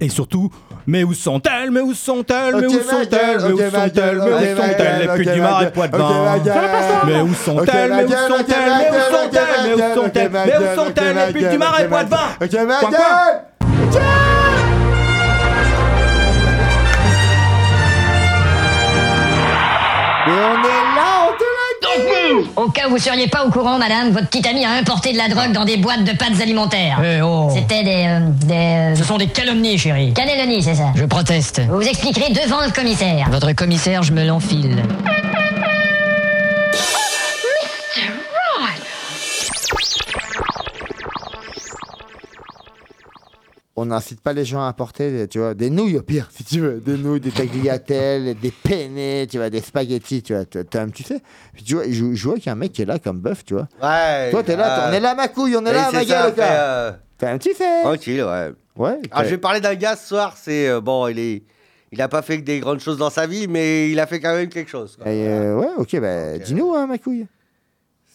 [0.00, 0.50] et surtout,
[0.86, 4.98] mais où sont-elles Mais où sont-elles Mais où sont-elles Mais où sont-elles Mais où sont-elles
[5.00, 6.54] Les putes du ma marais ma gueule.
[7.06, 10.30] Mais où sont-elles ma Mais où sont-elles ma Mais où sont-elles ma Mais où sont-elles
[10.32, 12.18] Mais où sont-elles Les putes du marais Coin, coin.
[12.40, 12.50] gueule
[20.26, 20.79] Mais on est
[22.56, 25.18] Au cas où vous seriez pas au courant, madame, votre petit ami a importé de
[25.18, 27.00] la drogue dans des boîtes de pâtes alimentaires.
[27.54, 28.04] C'était des...
[28.06, 28.20] euh,
[28.92, 28.96] des...
[28.98, 30.12] Ce sont des calomnies, chérie.
[30.14, 30.92] Calomnies, c'est ça.
[30.94, 31.60] Je proteste.
[31.68, 33.28] Vous vous expliquerez devant le commissaire.
[33.30, 34.82] Votre commissaire, je me l'enfile.
[43.80, 46.60] On n'incite pas les gens à apporter, tu vois, des nouilles au pire, si tu
[46.60, 46.80] veux.
[46.80, 50.44] Des nouilles, des tagliatelles, des penne, tu vois, des spaghettis, tu vois.
[50.44, 50.62] tu-
[50.92, 51.20] tu- sais,
[51.54, 53.20] Puis tu vois, je, je vois qu'il y a un mec qui est là comme
[53.20, 53.68] bœuf, tu vois.
[53.82, 54.30] Ouais.
[54.30, 56.62] Toi, t'es là, on est là, ma couille, on est là, ma gueule, gars.
[56.62, 57.82] euh, un petit fait.
[57.82, 58.50] Tranquille, ouais.
[58.76, 58.88] Ouais.
[58.90, 60.68] Alors, Ah, je vais parler d'un gars ce soir, c'est.
[60.68, 61.42] euh, bon, il est.
[61.92, 64.20] Il a pas fait que des grandes choses dans sa vie, mais il a fait
[64.20, 64.96] quand même quelque chose.
[64.96, 65.06] quoi.
[65.10, 67.26] Euh, ouais, ok, bah, dis-nous, hein, ma couille.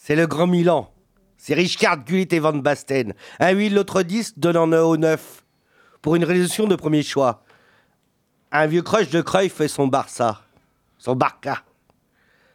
[0.02, 0.88] C'est le Grand Milan.
[1.36, 3.12] C'est Richard Gullit et Van Basten.
[3.38, 5.44] Un 8, l'autre 10, donnant 9 au 9.
[6.06, 7.42] Pour une résolution de premier choix.
[8.52, 10.40] Un vieux crush de Cruyff fait son Barça.
[10.98, 11.64] Son Barca.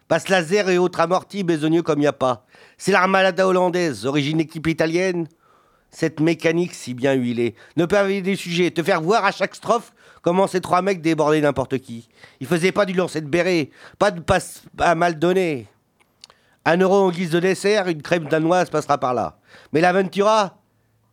[0.07, 2.45] Passe laser et autres amortis besogneux comme n'y a pas.
[2.77, 5.27] C'est l'armada hollandaise, origine équipe italienne.
[5.89, 9.91] Cette mécanique si bien huilée ne avoir des sujets, te faire voir à chaque strophe
[10.21, 12.07] comment ces trois mecs débordaient n'importe qui.
[12.39, 15.67] Ils faisaient pas du lancer de béret, pas de passe à mal donné.
[16.63, 19.39] Un euro en guise de dessert, une crème danoise passera par là.
[19.73, 20.60] Mais l'Aventura,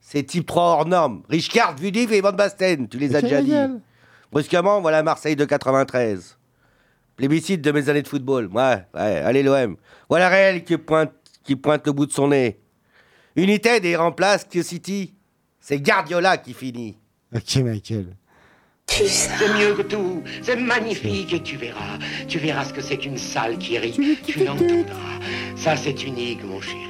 [0.00, 1.22] c'est type 3 hors norme.
[1.28, 3.54] Richard, Vudif et Van Basten, tu les as déjà dit.
[4.32, 6.38] Brusquement, voilà Marseille de 93.
[7.16, 8.46] Plébiscite de mes années de football.
[8.46, 9.76] Ouais, ouais, allez l'OM.
[10.08, 12.60] Voilà Réel qui pointe, qui pointe le bout de son nez.
[13.36, 15.14] United et remplace que City.
[15.60, 16.96] C'est Guardiola qui finit.
[17.34, 18.16] Ok, Michael.
[18.88, 23.18] C'est mieux que tout, c'est magnifique et tu verras, tu verras ce que c'est qu'une
[23.18, 25.18] salle qui rit, tu l'entendras.
[25.56, 26.88] Ça c'est unique mon chéri.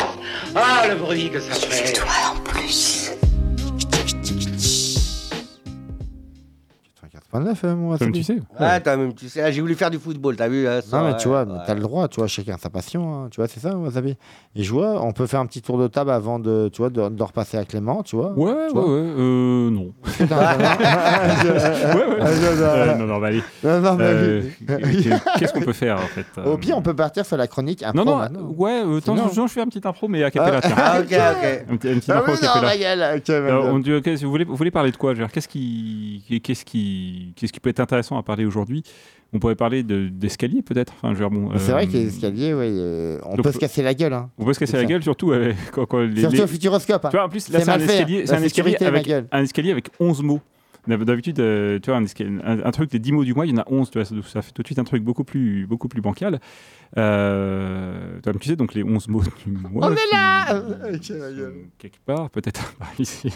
[0.55, 1.92] Ah le bruit que ça fait.
[1.94, 2.98] Toi en plus.
[7.31, 8.38] 89, euh, moi, Comme tu sais.
[8.59, 10.97] Ouais, t'as même, tu sais, ah, j'ai voulu faire du football, t'as vu hein, ça,
[10.97, 11.59] Non, mais ouais, tu vois, ouais.
[11.67, 14.17] t'as le droit, tu vois, chacun sa passion, hein, tu vois, c'est ça, Wasabi.
[14.57, 16.88] Et je vois, on peut faire un petit tour de table avant de, tu vois,
[16.88, 18.33] de, de repasser à Clément, tu vois.
[18.33, 18.85] Ouais, ouais, tu vois.
[18.87, 18.91] ouais.
[19.19, 19.93] Euh, non.
[20.05, 22.19] Putain, ouais, ouais.
[22.19, 23.43] Ah, Euh, non, non, bah allez.
[23.62, 24.43] Non, non, mais Euh,
[24.85, 25.11] oui.
[25.38, 27.83] Qu'est-ce qu'on peut faire en fait euh, Au pire, on peut partir sur la chronique
[27.83, 28.55] impro Non, non, maintenant.
[28.57, 30.61] ouais, euh, attends, Sinon- je, je fais un petit impro, mais à cappella.
[30.62, 30.67] Ah.
[30.67, 30.77] tiens.
[30.79, 31.64] Ah, ok, ok.
[31.71, 35.49] Un petit, Ah impro à dit, ok, vous, voulez, vous voulez parler de quoi Qu'est-ce
[35.49, 36.25] qui,
[37.19, 38.83] qui, qu'est-ce qui peut être intéressant à parler aujourd'hui
[39.33, 40.93] On pourrait parler de- d'escalier peut-être.
[40.97, 43.37] Enfin, je veux dire, bon, Mais C'est vrai euh, que les escaliers, ouais, euh, on
[43.37, 44.13] donc, peut se casser la gueule.
[44.13, 44.31] Hein.
[44.39, 47.05] On peut se casser la gueule, surtout euh, quand, quand les, Surtout les- au futuroscope.
[47.05, 47.09] hein.
[47.11, 49.89] Tu vois, en plus, là, C'est c'est un, escalier, c'est escalier avec, un escalier avec
[50.01, 50.41] 11 mots.
[50.87, 53.45] D'hab- D'habitude, euh, tu vois, un, esca- un- un truc des 10 mots du mois,
[53.47, 55.03] il y en a 11, tu vois, ça, ça fait tout de suite un truc
[55.03, 56.38] beaucoup plus, beaucoup plus bancal.
[56.97, 59.88] Euh, tu sais, donc les 11 mots du mois.
[59.88, 60.47] On est qui- là
[61.03, 63.29] sont Quelque part, peut-être par ici.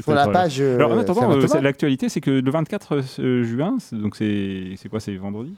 [0.00, 3.42] Sur la Peut-être, page, euh, Alors, en attendant, euh, l'actualité, c'est que le 24 euh,
[3.42, 5.54] juin, c'est- donc c'est quoi C'est vendredi?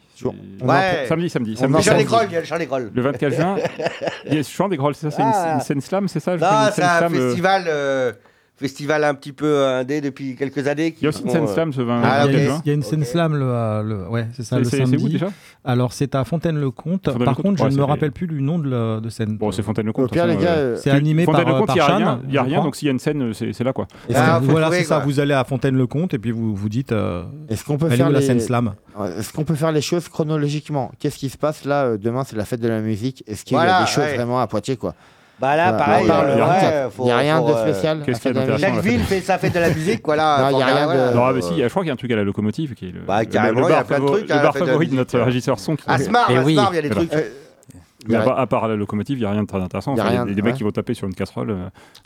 [0.62, 1.04] Ouais.
[1.08, 1.56] Samedi, samedi.
[1.56, 2.06] Samedi, en- Jean samedi.
[2.28, 2.90] Il y a le Jean Desgrolles.
[2.94, 3.56] Le 24 juin,
[4.26, 5.54] il y a Jean Desgrolles, c'est ça C'est une- Ah.
[5.56, 6.36] une, scène slam, c'est ça?
[6.36, 8.12] Non, c'est un euh, festival, euh,
[8.62, 10.94] festival un petit peu euh, indé depuis quelques années.
[10.98, 12.62] Il y a aussi une scène slam ce 20 Ah, il, y a, ok.
[12.64, 14.76] il y a une scène slam le, euh, le- ouais c'est ça C'est- le c'est
[14.78, 15.04] samedi.
[15.04, 15.26] où déjà?
[15.64, 17.10] Alors c'est à Fontaine-le-Comte.
[17.24, 19.36] Par contre, je ouais, ne me rappelle plus du nom de, la, de scène.
[19.36, 20.16] Bon, c'est Fontaine-le-Comte.
[20.16, 22.64] Euh, C'est animé par, Fontaine-le-Comte, il n'y a rien, il y a je rien crois.
[22.64, 23.86] donc s'il y a une scène, c'est c'est là quoi.
[24.14, 25.00] Ah, voilà, c'est ça.
[25.00, 26.92] Vous allez à Fontaine-le-Comte et puis vous vous dites.
[26.92, 28.72] euh, Est-ce qu'on peut faire la les- scène slam?
[29.18, 30.92] Est-ce qu'on peut faire les choses chronologiquement?
[30.98, 33.24] Qu'est-ce qui se passe là euh, Demain, c'est la fête de la musique.
[33.26, 34.94] Est-ce qu'il y a des choses vraiment à Poitiers quoi?
[35.40, 36.92] Bah là, pareil, On parle euh, le ouais, 24.
[36.92, 38.02] faut- Il n'y a rien faut, de euh, spécial.
[38.06, 40.38] qu'est-ce qu'il y a d'intéressant Chaque ville fait sa fête de la musique, voilà.
[40.50, 41.96] Non, il y a rien de- Non, mais si, je crois qu'il y a un
[41.96, 43.84] truc à la locomotive qui est le, Bah, le- carrément, le il y a bar,
[43.84, 45.74] plein de favori- trucs à le bar favori de notre régisseur son.
[45.74, 46.52] Qui À Smar, Et à oui.
[46.54, 47.08] Smar, il y a des Voilà.
[47.08, 47.24] trucs.
[48.04, 49.94] Euh, Mais à à part la locomotive, il n'y a rien de très intéressant.
[49.94, 50.48] Y a Enfin, rien, des, des ouais.
[50.48, 51.56] mecs qui vont taper sur une casserole, euh,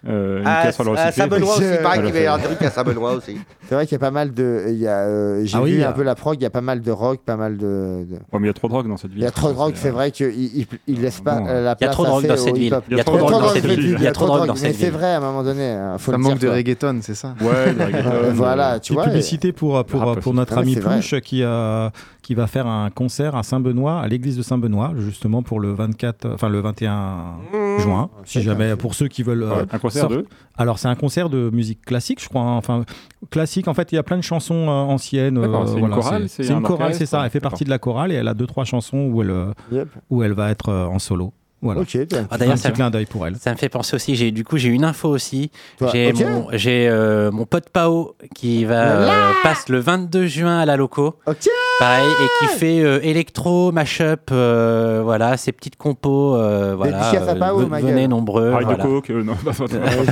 [0.08, 1.12] euh, une À, casserole à recyclée.
[1.22, 3.38] Saint-Benoît aussi, C'est- qu'il va y avoir c'est- des trucs à Saint-Benoît aussi.
[3.68, 4.64] C'est vrai qu'il y a pas mal de.
[4.68, 6.36] il Y a, euh, J'ai Ah oui, vu il y un a- peu la prog,
[6.38, 7.64] il y a pas mal de rock, pas mal de.
[7.64, 9.20] de- Ouais, mais il y a trop de drogue dans cette ville.
[9.20, 11.46] Il y a trop de rock, c'est euh, vrai qu'il il, il laisse pas bon,
[11.48, 12.78] euh, la Il y a place trop de assez dans cette ville.
[12.90, 13.96] Il y a trop de drogue dans cette ville.
[13.98, 14.92] Il y a trop de drogue dans Mais cette c'est ville.
[14.94, 15.70] vrai à un moment donné.
[15.70, 17.46] hein, le manque de reggaeton, c'est ça Ouais,
[17.78, 19.04] Euh, Voilà, tu vois.
[19.04, 20.80] publicité pour, notre Ah, mais ami c'est.
[20.80, 21.88] Pluche qui, euh,
[22.26, 26.28] qui va faire un concert à Saint-Benoît, à l'église de Saint-Benoît, justement pour le 24,
[26.34, 27.36] enfin le 21
[27.78, 28.10] juin.
[28.24, 29.44] Si jamais, pour ceux qui veulent.
[29.44, 32.42] euh, Ouais, un concert de Alors c'est un concert de musique classique, je crois.
[32.42, 32.56] hein.
[32.56, 32.84] Enfin
[33.30, 33.68] classique.
[33.68, 35.40] En fait, il y a plein de chansons euh, anciennes.
[35.40, 37.22] D'accord, c'est une chorale, c'est une chorale, ça.
[37.24, 39.52] Elle fait partie de la chorale et elle a deux trois chansons où elle euh,
[39.70, 39.88] Yep.
[40.10, 41.32] où elle va être euh, en solo.
[41.66, 41.80] Voilà.
[41.82, 43.36] Ok, t'as- Ah, D'ailleurs, un clin d'œil pour elle.
[43.36, 44.16] ça me fait penser aussi.
[44.16, 45.50] J'ai du coup j'ai une info aussi.
[45.78, 46.20] Toi, J'ai ok.
[46.20, 46.46] mon
[46.88, 51.14] euh, mon pote Pao qui va euh, passe le 22 juin à la loco.
[51.26, 51.48] Ok.
[51.78, 54.30] Pareil et qui fait euh, électro mashup.
[54.32, 56.36] euh, voilà ses petites compos.
[56.36, 57.08] euh, voilà.
[57.10, 58.46] À Pao, ve- ma venez nombreux.
[58.46, 58.82] De voilà.
[58.84, 59.52] coke, euh, non, pas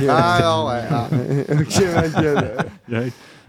[0.09, 0.81] Ah non, ouais.
[0.91, 1.07] ah.
[1.53, 2.53] ok, ma gueule.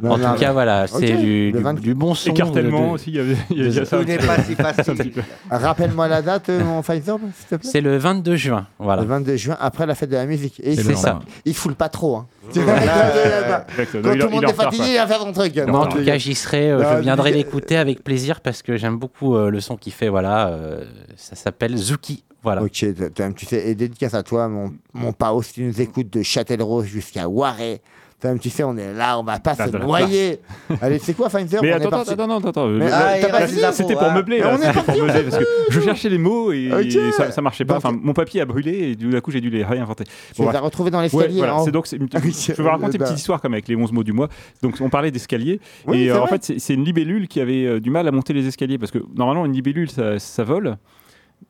[0.00, 2.30] Non, En non, tout cas voilà c'est du, du, 20 du bon son.
[2.30, 3.98] Écartèlement de- aussi, il y avait il y a- il y a ça.
[3.98, 5.12] Tout n'est pas si facile.
[5.50, 7.70] Rappelle-moi la date, euh, mon Pfizer, s'il te plaît.
[7.70, 8.66] C'est le 22 juin.
[8.78, 9.02] Voilà.
[9.02, 10.60] Le 22 juin, après la fête de la musique.
[10.62, 11.20] Et C'est ça.
[11.44, 12.16] Il fout le pas trop.
[12.16, 12.26] Hein.
[12.54, 15.56] Quand tout le monde est fatigué, il va faire son truc.
[15.66, 16.70] Moi, en tout cas, j'y serai.
[16.70, 20.08] euh, je viendrai l'écouter avec plaisir parce que j'aime beaucoup euh, le son qu'il fait.
[20.08, 20.84] Voilà, euh,
[21.16, 22.22] ça s'appelle Zuki.
[22.42, 22.62] Voilà.
[22.62, 26.22] Ok, tu sais, et dédicace à toi, mon, mon Pao, si tu nous écoutes de
[26.22, 27.80] Châtellerault jusqu'à Waré.
[28.20, 30.40] Toi-même, tu sais, on est là, on va pas se noyer.
[30.80, 34.14] Allez, c'est quoi, Pfizer Mais attends, attends, attends, attends, infos, C'était pour hein.
[34.14, 36.70] meubler, on est c'était pour parti, meubler, parce que je cherchais les mots et
[37.30, 37.76] ça, marchait pas.
[37.76, 40.04] Enfin, mon papier a brûlé et du coup j'ai dû les réinventer.
[40.34, 41.42] Tu les as retrouvés dans l'escalier.
[41.64, 41.96] c'est donc je
[42.52, 44.28] vais vous raconter une petite histoire comme avec les 11 mots du mois.
[44.62, 45.60] Donc on parlait d'escalier
[45.92, 48.46] et euh, en fait c'est- une libellule qui avait euh, du mal à monter les
[48.46, 50.76] escaliers parce que normalement une libellule ça vole.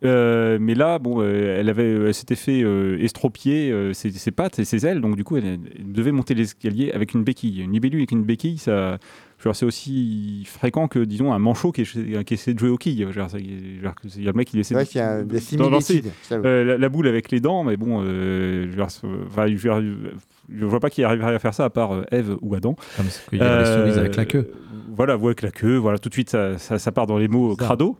[0.04, 4.30] Euh, mais là, bon, euh, elle avait, elle s'était fait euh, estropier euh, ses, ses
[4.30, 5.44] pattes et ses ailes, donc du coup, elle,
[5.78, 7.62] elle devait monter l'escalier avec une béquille.
[7.62, 8.98] Une libellule avec une béquille, ça,
[9.38, 12.68] je veux dire, c'est aussi fréquent que, disons, un manchot qui, qui essaie de jouer
[12.68, 12.92] aux quilles.
[12.98, 16.12] Il y a le mec qui essaie C'est vrai de qu'il y a des similitudes.
[16.32, 20.90] euh, la, la boule avec les dents, mais bon, euh, c'est- enfin, je vois pas
[20.90, 22.76] qui arriverait à faire ça à part euh, Ève ou Adam.
[22.98, 24.50] Comme ce qu'il y a les Euh, cerises avec la queue.
[24.94, 27.28] Voilà, ouais, avec la queue, voilà, tout de suite ça, ça, ça part dans les
[27.28, 27.64] mots Ça.
[27.64, 27.96] crado.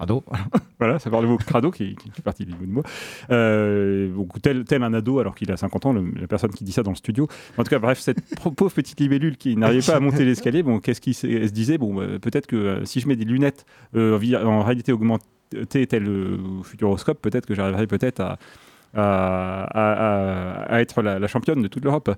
[0.00, 0.24] Crado.
[0.80, 2.82] Voilà, ça part du mot crado qui, fait partie du mot.
[3.30, 6.82] Euh, donc, tel, un ado alors qu'il a 50 ans, la personne qui dit ça
[6.82, 7.28] dans le studio.
[7.58, 8.16] En tout cas, bref, cette
[8.56, 12.00] pauvre petite libellule qui n'arrivait pas à monter l'escalier, bon, qu'est-ce qu'il se disait Bon,
[12.00, 15.26] euh, peut-être que euh, si je mets des lunettes euh, en réalité augmentée
[15.68, 18.38] tel le futuroscope, peut-être que j'arriverai peut-être à,
[18.94, 22.10] à, à- à- à être la, la championne de toute l'Europe.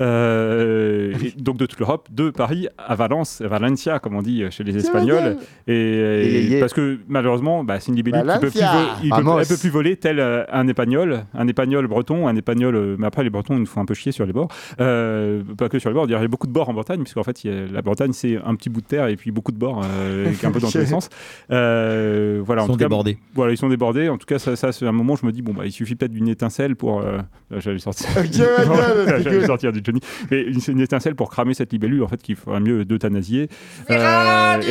[0.00, 4.76] Euh, donc de toute l'Europe, de Paris à Valence, Valencia, comme on dit chez les
[4.76, 5.36] Espagnols.
[5.66, 8.60] Et, parce que malheureusement, bah, c'est une libellule qui peut plus,
[9.04, 9.38] il peut- Vamos.
[9.40, 12.74] elle peut plus voler tel euh, un épagnol, un épagnol breton, un épagnol.
[12.76, 14.48] euh, mais après, les Bretons, ils nous font un peu chier sur les bords.
[14.80, 17.22] Euh, pas que sur les bords, il y a beaucoup de bords en Bretagne, puisqu'en
[17.22, 19.52] fait, il y a- la Bretagne, c'est un petit bout de terre et puis beaucoup
[19.52, 21.08] de bords, euh, un peu dans tous les sens.
[21.50, 23.18] Euh, voilà, Ils en sont tout cas, débordés.
[23.34, 24.08] voilà, ils sont débordés.
[24.08, 25.72] En tout cas, ça, ça c'est un moment où je me dis, bon, bah, il
[25.72, 27.00] suffit peut-être d'une étincelle pour.
[27.00, 27.18] euh,
[27.58, 28.06] J'allais sortir.
[28.32, 30.00] J'allais sortir du Johnny.
[30.30, 33.48] Mais une, une étincelle pour cramer cette libellule, en fait, qu'il faudrait mieux d'euthanasier.
[33.88, 34.62] Ah, Euh,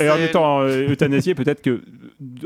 [0.00, 1.82] et- et en étant euh, euthanasié, peut-être que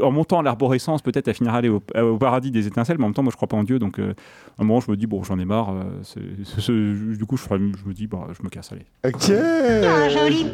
[0.03, 2.97] en montant l'arborescence, peut-être elle finira aller au, au paradis des étincelles.
[2.99, 4.13] Mais en même temps, moi, je crois pas en Dieu, donc euh,
[4.59, 5.71] à un moment, je me dis bon, j'en ai marre.
[5.75, 8.85] euh, du coup, je, ferai- je me dis, bah, je me casse, allez.
[9.07, 9.31] Ok.
[9.31, 10.47] Un joli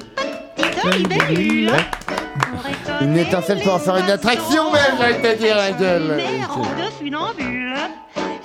[0.56, 1.70] petit libellule.
[3.02, 6.16] Une étincelle pour en faire une attraction, même, j'allais te dire, ma gueule.
[6.16, 6.20] de.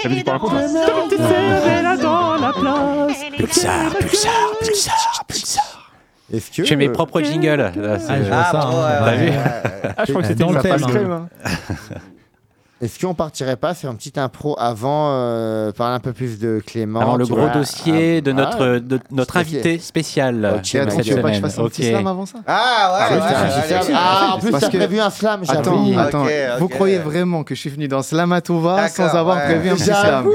[0.02, 1.96] Ça me dit pas un compte, hein.
[2.02, 3.18] Dans la place.
[3.38, 5.92] Pulsar, pulsar, pulsar, pulsar.
[6.34, 7.72] Est-ce que J'ai mes propres jingles.
[7.76, 8.60] là, c'est- Ah, je vois ça.
[8.62, 9.02] hein.
[9.06, 9.30] T'as vu
[9.98, 10.88] Ah, je crois que c'était Dans le thème, passe hein.
[10.90, 11.28] crème, hein.
[12.84, 16.62] Est-ce qu'on partirait pas sur une petite impro avant euh, parler un peu plus de
[16.66, 19.60] Clément Avant le gros vois, dossier de ah, notre, de notre Spécial.
[19.62, 20.54] invité spécial.
[20.58, 22.40] Ok, euh, Attends, tu veux pas que je fasse un petit slam avant ça?
[22.46, 26.26] Ah ouais, Ah, ah, en plus, t'as que- prévu un slam, Attends,
[26.60, 29.46] Vous croyez vraiment que je suis venu dans Slamatova sans avoir ouais.
[29.46, 30.26] prévu un petit slam?
[30.26, 30.30] Bah,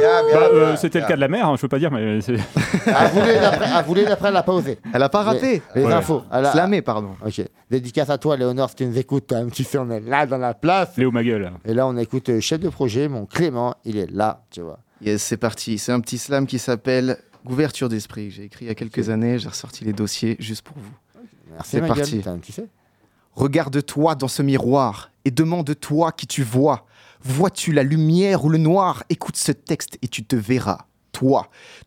[0.51, 2.21] euh, C'était le cas de la mère, hein, je peux pas dire, mais.
[2.95, 4.79] À voulu d'après, elle a pas osé.
[4.95, 5.61] Elle a pas raté.
[5.75, 6.23] Les, infos.
[6.33, 7.11] Elle a- Slamé, pardon.
[7.25, 7.43] Ok.
[7.71, 10.55] Dédicace à toi, Léonore, si tu nous écoutes, tu sais, on est là dans la
[10.55, 10.97] place.
[10.97, 11.51] Léo ma gueule?
[11.67, 14.81] Et là, on écoute euh, chef de projet, mon Clément, il est là, tu vois.
[15.03, 15.79] Yes, c'est parti.
[15.79, 18.31] C'est un petit slam qui s'appelle Ouverture d'esprit.
[18.31, 19.39] J'ai écrit il y a quelques années.
[19.39, 21.23] J'ai ressorti les dossiers juste pour vous.
[21.53, 22.23] Merci, C'est parti.
[22.43, 22.67] tu sais.
[23.35, 26.87] Regarde-toi dans ce miroir et demande-toi qui tu vois.
[27.23, 29.05] Vois-tu la lumière ou le noir?
[29.09, 30.87] Écoute ce texte et tu te verras.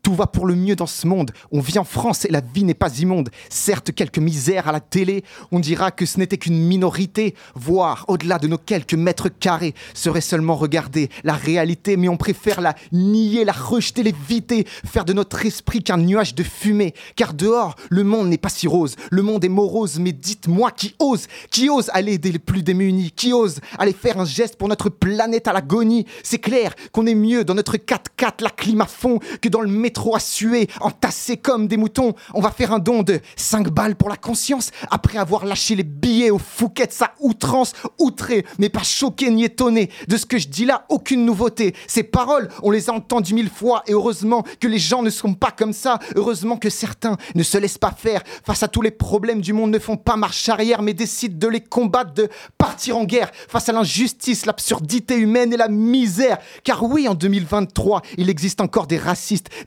[0.04, 1.32] Tout va pour le mieux dans ce monde.
[1.52, 3.30] On vit en France et la vie n'est pas immonde.
[3.50, 7.36] Certes, quelques misères à la télé, on dira que ce n'était qu'une minorité.
[7.56, 12.62] Voir au-delà de nos quelques mètres carrés serait seulement regarder la réalité, mais on préfère
[12.62, 16.94] la nier, la rejeter, l'éviter, faire de notre esprit qu'un nuage de fumée.
[17.16, 18.96] Car dehors, le monde n'est pas si rose.
[19.12, 23.12] Le monde est morose, mais dites-moi qui ose, qui ose aller aider les plus démunis,
[23.12, 26.06] qui ose aller faire un geste pour notre planète à l'agonie.
[26.24, 29.68] C'est clair qu'on est mieux dans notre 4x4, la clim à fond, que dans le
[29.68, 32.14] métro à suer, entassés comme des moutons.
[32.34, 35.84] On va faire un don de 5 balles pour la conscience, après avoir lâché les
[35.84, 39.90] billets aux fouquettes à outrance, outré, mais pas choqué ni étonné.
[40.08, 41.76] De ce que je dis là, aucune nouveauté.
[41.88, 45.34] Ces paroles, on les a entendues mille fois, et heureusement que les gens ne sont
[45.34, 46.00] pas comme ça.
[46.16, 49.72] Heureusement que certains ne se laissent pas faire face à tous les problèmes du monde,
[49.72, 53.70] ne font pas marche arrière, mais décident de les combattre, de partir en guerre face
[53.70, 56.38] à l'injustice, l'absurdité humaine et la misère.
[56.64, 58.98] Car oui, en 2023, il existe encore des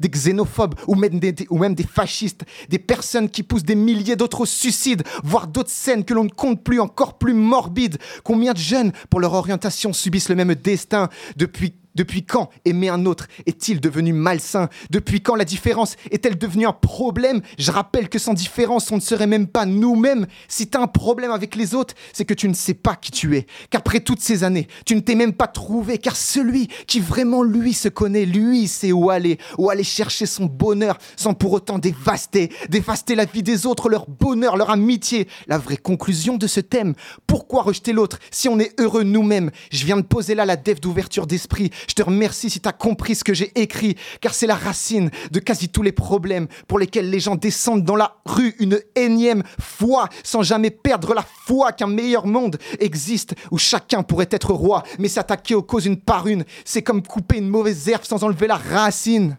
[0.00, 3.74] des xénophobes ou même des, des- ou même des fascistes, des personnes qui poussent des
[3.74, 7.98] milliers d'autres au suicide, voire d'autres scènes que l'on ne compte plus, encore plus morbides.
[8.22, 13.07] Combien de jeunes, pour leur orientation, subissent le même destin depuis depuis quand aimer un
[13.07, 14.68] autre est-il devenu malsain?
[14.90, 17.40] Depuis quand la différence est-elle devenue un problème?
[17.59, 20.26] Je rappelle que sans différence, on ne serait même pas nous-mêmes.
[20.48, 23.11] Si tu as un problème avec les autres, c'est que tu ne sais pas qui
[23.11, 23.46] tu es.
[23.70, 25.98] Qu'après toutes ces années, tu ne t'es même pas trouvé.
[25.98, 29.38] Car celui qui vraiment, lui, se connaît, lui, sait où aller.
[29.59, 32.50] Où aller chercher son bonheur sans pour autant dévaster.
[32.68, 35.28] Dévaster la vie des autres, leur bonheur, leur amitié.
[35.46, 36.94] La vraie conclusion de ce thème.
[37.26, 39.50] Pourquoi rejeter l'autre si on est heureux nous-mêmes?
[39.70, 41.70] Je viens de poser là la def d'ouverture d'esprit.
[41.88, 45.11] Je te remercie si tu as compris ce que j'ai écrit, car c'est la racine
[45.31, 49.42] de quasi tous les problèmes pour lesquels les gens descendent dans la rue une énième
[49.61, 54.83] fois sans jamais perdre la foi qu'un meilleur monde existe où chacun pourrait être roi,
[54.99, 58.47] mais s'attaquer aux causes une par une, c'est comme couper une mauvaise herbe sans enlever
[58.47, 59.37] la racine.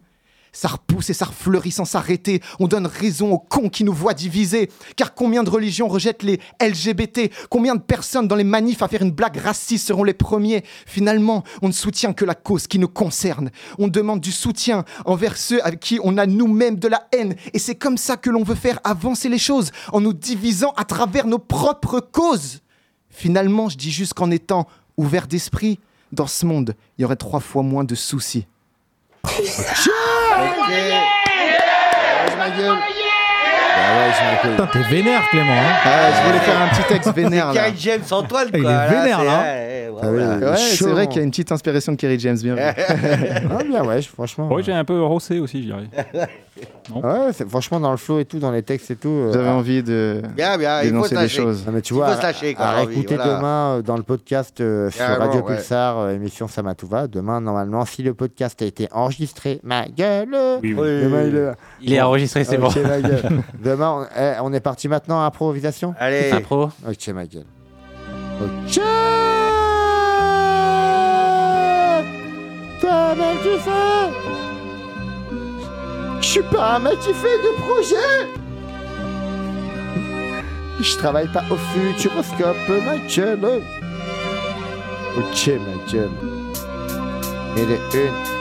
[0.55, 2.41] Ça repousse et ça refleurit sans s'arrêter.
[2.59, 4.71] On donne raison aux cons qui nous voient divisés.
[4.95, 9.01] Car combien de religions rejettent les LGBT Combien de personnes dans les manifs à faire
[9.01, 10.63] une blague raciste seront les premiers?
[10.85, 13.51] Finalement, on ne soutient que la cause qui nous concerne.
[13.79, 17.35] On demande du soutien envers ceux avec qui on a nous-mêmes de la haine.
[17.53, 20.85] Et c'est comme ça que l'on veut faire avancer les choses, en nous divisant à
[20.85, 22.61] travers nos propres causes.
[23.09, 25.79] Finalement, je dis juste qu'en étant ouvert d'esprit,
[26.13, 28.47] dans ce monde, il y aurait trois fois moins de soucis.
[34.41, 35.51] Putain, t'es vénère, Clément.
[35.51, 37.53] Hein Ah, je voulais faire un petit texte vénère là.
[37.53, 38.59] Kerry James en toile, quoi.
[38.59, 39.41] Il est vénère, c'est- là.
[39.41, 40.51] ouais, ouais, Ah oui, voilà.
[40.51, 40.85] Ouais, chaud.
[40.85, 42.61] c'est vrai qu'il y a une petite inspiration de Kerry James, bien vu.
[43.59, 44.47] Ah, bien, ouais, je- franchement.
[44.51, 45.87] Ouais, j'ai un peu rossé aussi, je dirais.
[46.93, 49.09] Ouais, c'est- franchement, dans le flow et tout, dans les textes et tout.
[49.09, 51.41] euh, J'avais ah, envie de Bien, bien, il faut dénoncer des lâcher.
[51.41, 51.65] choses.
[51.65, 53.35] non, mais tu Il vois, lâcher, quoi, à Henri, écouter voilà.
[53.37, 55.55] demain euh, dans le podcast euh, sur Carrément, Radio ouais.
[55.55, 57.07] Pulsar, euh, émission Samatouva.
[57.07, 60.29] Demain, normalement, si le podcast a été enregistré, ma gueule.
[60.63, 61.01] Oui, oui.
[61.03, 61.55] Demain, il est là.
[61.81, 62.67] Il est enregistré, c'est bon.
[62.67, 63.21] Ok, ma gueule.
[63.63, 66.69] Demain, on, eh, on est parti maintenant à improvisation Allez, Impro.
[66.87, 67.43] Ok, ma gueule.
[68.41, 68.79] Ok.
[72.81, 74.44] Toi, tu fais
[76.25, 76.79] Je suis pas un
[77.13, 77.95] fait de projet
[80.81, 83.61] Je travaille pas au futuroscope, ma gueule.
[85.17, 86.09] Ok, ma gueule.
[87.57, 88.34] Et les une.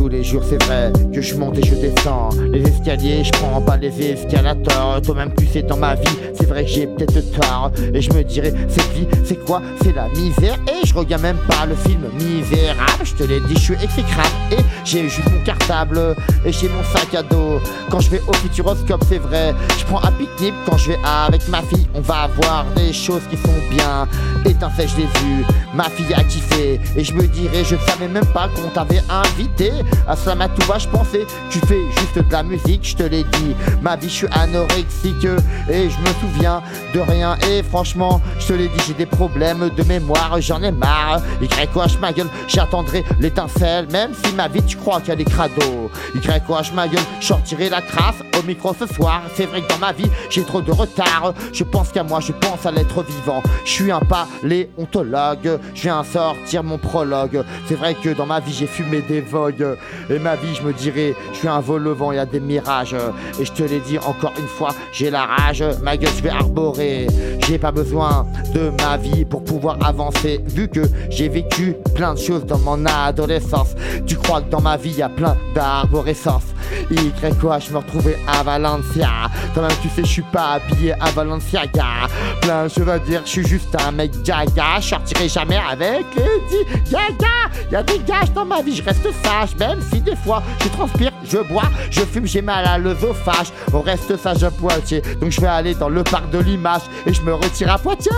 [0.00, 2.30] Tous les jours, c'est vrai que je monte et je descends.
[2.50, 5.02] Les escaliers, je prends pas les escalators.
[5.02, 7.70] Toi-même, tu sais, dans ma vie, c'est vrai que j'ai peut-être tort.
[7.92, 9.60] Et je me dirais, cette vie, c'est quoi?
[9.82, 10.56] C'est la misère.
[10.68, 13.04] Et je regarde même pas le film misérable.
[13.04, 14.30] Je te l'ai dit, je suis exécrable.
[14.52, 16.16] Et j'ai juste mon cartable
[16.46, 17.60] et j'ai mon sac à dos.
[17.90, 19.54] Quand je vais au futuroscope, c'est vrai.
[19.78, 21.86] Je prends un pique-nique quand je vais avec ma fille.
[21.94, 24.08] On va voir des choses qui sont bien.
[24.46, 25.44] Étincelle, je l'ai vu.
[25.74, 26.80] Ma fille a kiffé.
[26.96, 29.72] Et je me dirais, je savais même pas qu'on t'avait invité.
[30.06, 33.02] À ça m'a tout va, je pensais, tu fais juste de la musique, je te
[33.02, 33.54] l'ai dit.
[33.82, 35.24] Ma vie, je suis anorexique
[35.68, 36.62] et je me souviens
[36.94, 37.36] de rien.
[37.48, 41.20] Et franchement, je te l'ai dit, j'ai des problèmes de mémoire, j'en ai marre.
[41.40, 45.90] YH ma gueule, j'attendrai l'étincelle, même si ma vie, tu crois a des crados.
[46.14, 49.22] YH ma gueule, je sortirai la crasse au micro ce soir.
[49.34, 51.34] C'est vrai que dans ma vie, j'ai trop de retard.
[51.52, 53.42] Je pense qu'à moi, je pense à l'être vivant.
[53.64, 57.44] Je suis un paléontologue, je viens sortir mon prologue.
[57.66, 59.76] C'est vrai que dans ma vie, j'ai fumé des vogues.
[60.08, 62.26] Et ma vie, je me dirais, je suis un vol au vent, il y a
[62.26, 62.96] des mirages.
[63.38, 65.64] Et je te l'ai dit encore une fois, j'ai la rage.
[65.82, 67.06] Ma gueule, je vais arborer.
[67.46, 70.40] J'ai pas besoin de ma vie pour pouvoir avancer.
[70.46, 73.74] Vu que j'ai vécu plein de choses dans mon adolescence.
[74.06, 76.44] Tu crois que dans ma vie, il y a plein d'arborescence.
[76.90, 79.08] Y quoi, je me retrouvais à Valencia.
[79.54, 82.08] Quand même, tu sais, je suis pas habillé à Valenciaga.
[82.40, 84.80] Plein de choses à dire, je suis juste un mec gaga.
[84.80, 87.50] Je sortirai jamais avec Lady Gaga.
[87.70, 89.56] Y a des gages dans ma vie, je reste sage.
[89.70, 93.52] Même si des fois je transpire, je bois, je fume, j'ai mal à l'œsophage.
[93.72, 95.00] On reste sage à Poitiers.
[95.20, 98.10] Donc je vais aller dans le parc de l'image et je me retire à Poitiers.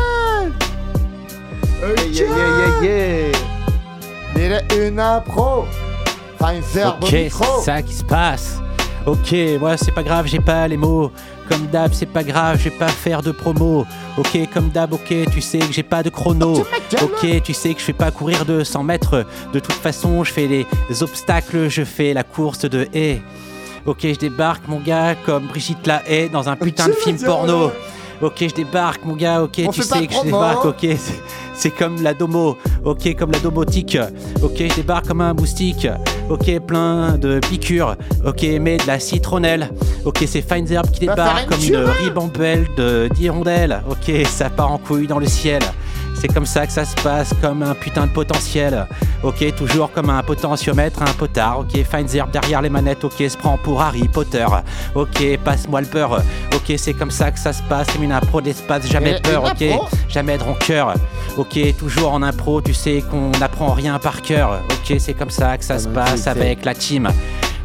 [1.83, 3.39] Yeah, yeah, yeah, yeah.
[4.35, 5.67] Il est une impro.
[6.39, 7.31] Pfizer Ok, c'est
[7.63, 8.59] ça qui se passe.
[9.05, 11.11] Ok, moi c'est pas grave, j'ai pas les mots.
[11.49, 13.85] Comme d'hab, c'est pas grave, je vais pas faire de promo.
[14.17, 16.65] Ok, comme d'hab, ok, tu sais que j'ai pas de chrono.
[17.03, 19.27] Ok, tu sais que je fais pas courir de 100 mètres.
[19.53, 20.67] De toute façon, je fais les
[21.03, 23.21] obstacles, je fais la course de haie.
[23.87, 27.73] Ok, je débarque, mon gars, comme Brigitte la haie dans un putain de film porno.
[28.23, 30.75] Ok, je débarque, mon gars, ok, On tu sais que je débarque, hein.
[30.81, 30.97] ok,
[31.55, 33.99] c'est- comme la domo, ok, comme la domotique,
[34.43, 35.89] ok, je débarque comme un moustique,
[36.31, 39.71] ok, plein de piqûres, ok, mais de la citronnelle,
[40.05, 44.13] ok, c'est Fines Herb qui Va faire débarque une comme une ribambelle de d'hirondelles, ok,
[44.27, 45.63] ça part en couille dans le ciel.
[46.15, 48.87] C'est comme ça que ça se passe, comme un putain de potentiel.
[49.25, 51.61] Ok, toujours comme un potentiomètre, un potard.
[51.61, 53.03] Ok, Fines Herb derrière les manettes.
[53.05, 54.47] Ok, se prend pour Harry Potter.
[54.95, 56.23] Ok, passe-moi le peur.
[56.55, 57.89] Ok, c'est comme ça que ça se passe.
[57.93, 59.45] C'est une impro d'espace, jamais Et- peur.
[59.45, 59.65] Ok,
[60.09, 60.95] jamais de rancœur.
[61.37, 64.61] Ok, toujours en impro, tu sais qu'on n'apprend rien par cœur.
[64.71, 67.09] Ok, c'est comme ça que ça se passe c'est- avec la team.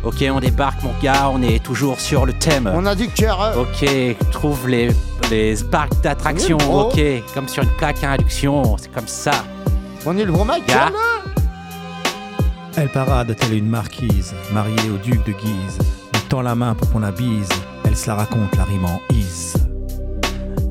[0.03, 2.71] Ok, on débarque, mon gars, on est toujours sur le thème.
[2.73, 3.41] On a du cœur.
[3.41, 3.51] hein.
[3.57, 3.87] Ok,
[4.31, 4.89] trouve les,
[5.29, 5.93] les parcs
[6.49, 6.89] bro.
[6.89, 6.99] Ok,
[7.33, 9.43] comme sur une plaque à induction, c'est comme ça.
[10.05, 10.91] On est le gros mec, Gars.
[12.75, 15.79] Elle parade telle une marquise, mariée au duc de Guise.
[16.13, 17.49] Lui tend la main pour qu'on la bise,
[17.83, 19.53] elle se la raconte la rime en is.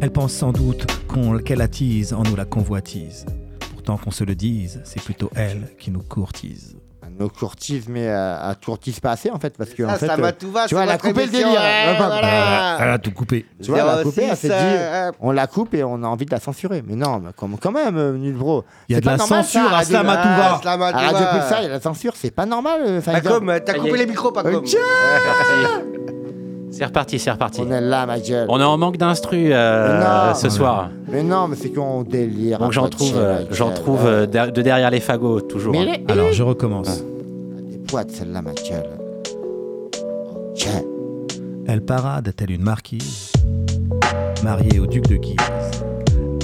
[0.00, 3.26] Elle pense sans doute qu'on qu'elle attise en nous la convoitise.
[3.72, 6.75] Pourtant qu'on se le dise, c'est plutôt elle qui nous courtise.
[7.18, 10.06] Nos courtises, mais euh, elle courtise pas assez en fait, parce que Ça, en fait,
[10.06, 11.48] ça euh, va, tout va, tu vois, elle a coupé le délire.
[11.60, 12.76] hein, voilà.
[12.80, 13.46] Elle a tout coupé.
[13.62, 16.02] Tu vois, elle a coupé, elle 06, s'est dit, euh, on la coupe et on
[16.02, 16.82] a envie de la censurer.
[16.86, 18.64] Mais non, mais comme, quand même, euh, nul bro.
[18.88, 19.80] Il y a C'est de pas la normal, censure ça, à à.
[19.80, 19.84] Ah,
[20.60, 21.26] Slam à À Radio.
[21.32, 22.80] Pulsar, il y a la censure, c'est pas normal.
[22.84, 23.32] euh, Pas Pfizer.
[23.32, 24.64] comme, t'as coupé les micros, pas comme.
[26.76, 27.62] C'est reparti, c'est reparti.
[27.62, 28.46] On est là, ma gueule.
[28.50, 30.90] On est en manque d'instru euh, ce soir.
[31.10, 32.58] Mais non, mais c'est qu'on délire.
[32.58, 35.72] Donc j'en trouve, euh, j'en trouve euh, de derrière les fagots, toujours.
[35.72, 36.02] Mais hein.
[36.08, 37.02] Alors je recommence.
[37.62, 38.90] Des poids celle-là, ma gueule.
[40.50, 40.68] Ok.
[41.66, 43.32] Elle parade telle une marquise,
[44.44, 45.36] mariée au duc de Guise.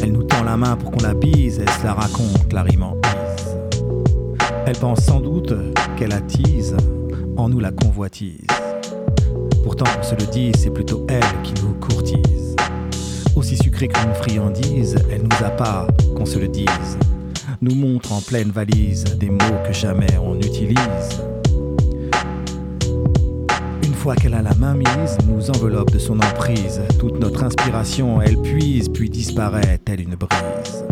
[0.03, 2.85] Elle nous tend la main pour qu'on la bise, elle se la raconte, la rime
[2.85, 2.97] en.
[4.66, 5.53] Elle pense sans doute
[5.99, 6.74] qu'elle attise
[7.37, 8.47] en nous la convoitise.
[9.63, 12.57] Pourtant, qu'on se le dise, c'est plutôt elle qui nous courtise.
[13.37, 15.87] Aussi sucrée qu'une friandise, elle nous a pas,
[16.17, 16.99] qu'on se le dise.
[17.61, 21.23] Nous montre en pleine valise des mots que jamais on utilise.
[23.85, 26.81] Une fois qu'elle a la main mise, nous enveloppe de son emprise.
[26.99, 30.85] Toute notre inspiration, elle puise, puis disparaît telle une brise.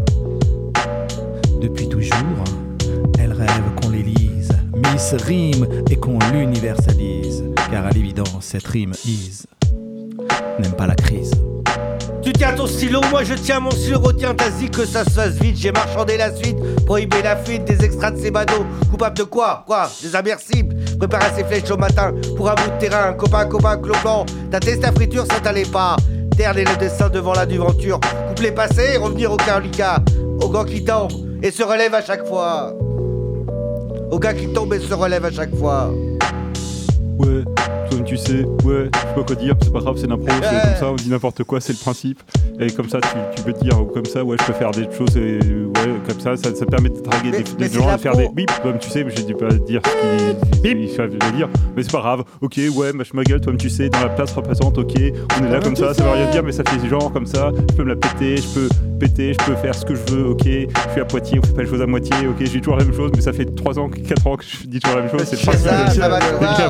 [1.60, 2.44] Depuis toujours,
[3.18, 7.09] elle rêve qu'on les lise, Miss rime et qu'on l'universalise.
[7.70, 9.44] Car à l'évidence, cette rime is
[10.58, 11.30] n'aime pas la crise.
[12.22, 15.10] Tu tiens ton stylo, moi je tiens mon stylo, retiens ta zik, que ça se
[15.10, 19.16] fasse vite, j'ai marchandé la suite, prohibé la fuite, des extraits de ces badauds, coupable
[19.16, 19.62] de quoi?
[19.66, 19.88] Quoi?
[20.02, 24.26] Des immersibles, préparer ses flèches au matin, pour un bout de terrain, copain, copain, clopant,
[24.50, 25.96] ta test à friture, ça t'allait pas,
[26.36, 30.02] terner le dessin devant la duventure, coupler passé, revenir au carlica,
[30.42, 31.12] au gars qui tombe,
[31.42, 32.74] et se relève à chaque fois.
[34.10, 35.90] Au gars qui tombe et se relève à chaque fois.
[37.18, 37.44] Ouais,
[38.10, 40.76] tu sais, ouais, je sais pas quoi dire, c'est pas grave, c'est l'impro, c'est comme
[40.80, 42.20] ça, on dit n'importe quoi, c'est le principe.
[42.58, 45.16] Et comme ça, tu, tu peux dire, comme ça, ouais, je peux faire des choses,
[45.16, 47.92] et, ouais, comme ça, ça, ça permet de draguer Mais- des, mais des c'est gens,
[47.92, 48.20] de faire pro.
[48.22, 51.48] des bip, comme tu sais, mais j'ai dû pas dire ce qu'il il fallait dire,
[51.76, 54.32] mais c'est pas grave, ok, ouais, mâche ma gueule, toi, tu sais, dans la place
[54.32, 54.92] représente, ok,
[55.40, 57.52] on est là comme ça, ça veut rien dire, mais ça fait genre comme ça,
[57.70, 60.26] je peux me la péter, je peux péter, je peux faire ce que je veux,
[60.30, 62.76] ok, je suis à Poitiers, on fait pas les choses à moitié, ok, dis toujours
[62.76, 65.02] la même chose, mais ça fait 3 ans, 4 ans que je dis toujours la
[65.04, 66.18] même chose, c'est pas C'est ça, ça va, ça va,
[66.58, 66.68] il y a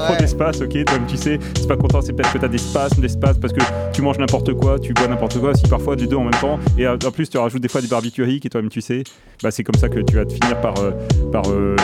[1.54, 3.60] c'est pas content, c'est peut-être que t'as des spasmes, d'espace parce que
[3.92, 6.58] tu manges n'importe quoi, tu bois n'importe quoi, si parfois les deux en même temps,
[6.78, 9.02] et en plus tu rajoutes des fois des barbituriques, et toi-même tu sais,
[9.42, 10.90] bah c'est comme ça que tu vas te finir par, euh,
[11.32, 11.76] par, euh,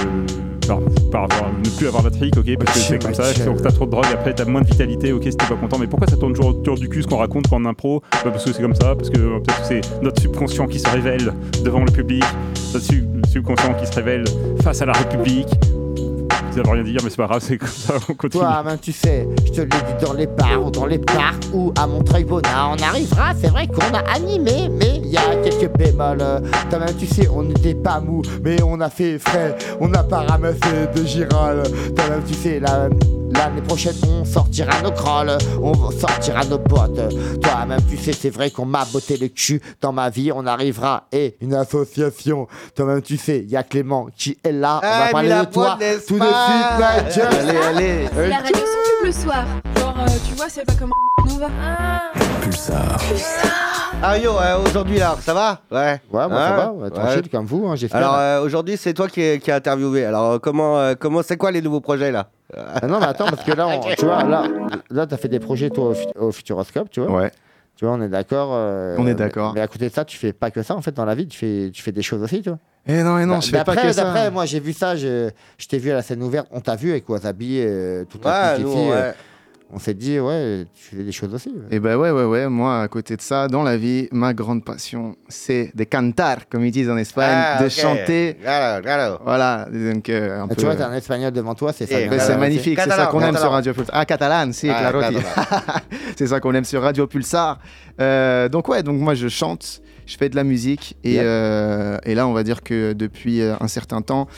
[0.66, 0.78] par,
[1.12, 3.86] par avoir- ne plus avoir d'attrique, ok, parce que c'est comme ça, donc t'as trop
[3.86, 6.16] de drogue, après t'as moins de vitalité, ok, si t'es pas content, mais pourquoi ça
[6.16, 8.62] tourne toujours autour du cul ce qu'on raconte quand on impro Bah, Parce que c'est
[8.62, 11.32] comme ça, parce que peut-être que c'est notre subconscient qui se révèle
[11.64, 12.24] devant le public,
[12.74, 14.24] notre sub- subconscient qui se révèle
[14.62, 15.48] face à la République.
[16.62, 18.42] Rien dire, mais c'est pas grave, c'est comme ça, on continue.
[18.42, 21.44] Toi, ben, tu sais, je te l'ai dit dans les bars ou dans les parcs
[21.52, 23.32] ou à Montreuil-Bonnat, on arrivera.
[23.40, 26.18] C'est vrai qu'on a animé, mais il y a quelques bémols.
[26.70, 29.54] Toi-même, tu sais, on n'était pas mou, mais on a fait frais.
[29.80, 30.58] On n'a pas ramassé
[30.94, 31.62] de girole.
[31.94, 32.88] Toi-même, tu sais, la-
[33.34, 37.00] L'année prochaine, on sortira nos crolls, on sortira nos potes.
[37.42, 40.30] Toi-même, tu sais, c'est vrai qu'on m'a botté le cul dans ma vie.
[40.32, 42.46] On arrivera et une association.
[42.74, 44.80] Toi-même, tu sais, il y a Clément qui est là.
[44.82, 47.20] on Ah, va parler de toi tout de suite.
[47.20, 48.08] Allez, allez.
[48.16, 49.44] Euh, C'est la radio sans pub le soir.
[49.78, 50.90] Genre, euh, tu vois, c'est pas comme
[51.28, 51.48] Nova.
[52.42, 52.98] Pulsar.
[54.02, 56.00] Ah yo, euh, aujourd'hui là, ça va Ouais.
[56.12, 57.98] Ouais, moi ça Hein va, ouais, tranquille comme vous, hein, j'espère.
[57.98, 60.04] Alors euh, aujourd'hui, c'est toi qui, qui as interviewé.
[60.04, 63.26] Alors euh, comment, euh, comment, c'est quoi les nouveaux projets là Ah non, mais attends,
[63.26, 64.44] parce que là, on- tu vois, là,
[64.90, 67.10] là t'as fait des projets toi au, Fut- au Futuroscope, tu vois.
[67.22, 67.30] Ouais.
[67.76, 68.50] Tu vois, on est d'accord.
[68.52, 69.52] euh, On est d'accord.
[69.54, 71.26] Mais à côté de ça, tu fais pas que ça en fait dans la vie,
[71.26, 72.58] tu fais, tu fais des choses aussi, tu vois.
[72.86, 74.04] Eh non, eh non, je fais pas D'après- que ça.
[74.04, 76.76] D'après, moi j'ai vu ça, je, je t'ai vu à la scène ouverte, on t'a
[76.76, 79.14] vu avec Wasabi, euh, toute Ouais, la nous, clique ici, euh, ouais.
[79.72, 81.48] On s'est dit, ouais, tu fais des choses aussi.
[81.48, 81.76] ouais.
[81.76, 82.48] Et ben ouais, ouais, ouais.
[82.48, 86.64] Moi, à côté de ça, dans la vie, ma grande passion, c'est de cantar, comme
[86.64, 88.36] ils disent en Espagne, Ah, de chanter.
[88.40, 89.18] Claro, claro.
[89.24, 90.54] Voilà, donc euh, un Ah, peu.
[90.54, 92.00] Tu vois, t'as un espagnol devant toi, c'est ça.
[92.00, 93.94] Eh, Catalan, c'est magnifique, c'est ça qu'on aime sur Radio Pulsar.
[93.98, 95.00] Ah, catalan, si, Ah, claro.
[96.16, 97.58] c'est ça qu'on aime sur Radio Pulsar.
[98.00, 101.22] Euh, donc ouais, donc moi je chante, je fais de la musique et, Yep.
[101.24, 104.28] euh, et là on va dire que depuis euh, un certain temps,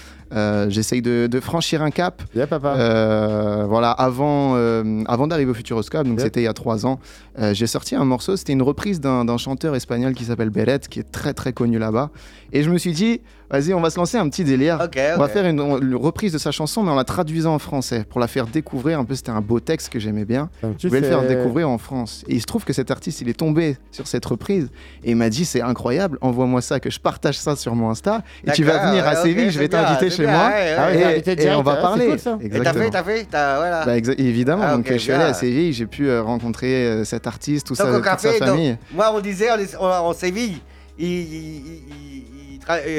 [0.69, 2.23] j'essaye de, de franchir un cap.
[2.35, 2.75] Yeah, papa.
[2.77, 7.01] Euh, voilà, avant, euh, avant d'arriver au Futuroscope, donc c'était il y a trois ans,
[7.39, 10.81] euh, j'ai sorti un morceau, c'était une reprise d'un d'un chanteur espagnol qui s'appelle Beret,
[10.91, 12.11] qui est très très connu là-bas.
[12.53, 13.21] Et je me suis dit,
[13.51, 14.79] vas-y, on va se lancer un petit délire.
[15.17, 18.05] On va faire une, une reprise de sa chanson, mais en la traduisant en français,
[18.09, 18.99] pour la faire découvrir.
[18.99, 20.51] Un peu, c'était un beau texte que j'aimais bien.
[20.79, 22.25] Je voulais le faire découvrir en France.
[22.29, 24.69] Et il se trouve que cet artiste, il est tombé sur cette reprise
[25.05, 28.23] et il m'a dit c'est incroyable, envoie-moi ça, que je partage ça sur mon Insta.
[28.47, 30.49] Et tu vas venir à ouais, Séville, je vais t'inviter chez bien, moi.
[30.49, 30.77] ouais, ouais.
[30.79, 32.07] Ah ouais, Et, on va ouais, c'est parler.
[32.09, 32.39] cool, ça.
[32.41, 33.85] Et t'as fait, t'as fait, voilà.
[33.87, 37.27] Bah, évidemment, Ah, donc je suis allé à Séville, j'ai pu euh, rencontrer euh, cet
[37.27, 38.77] artiste, tout ça, au toute sa café, donc, famille.
[38.95, 39.49] moi on disait
[39.81, 40.59] en Séville,
[40.99, 41.07] il,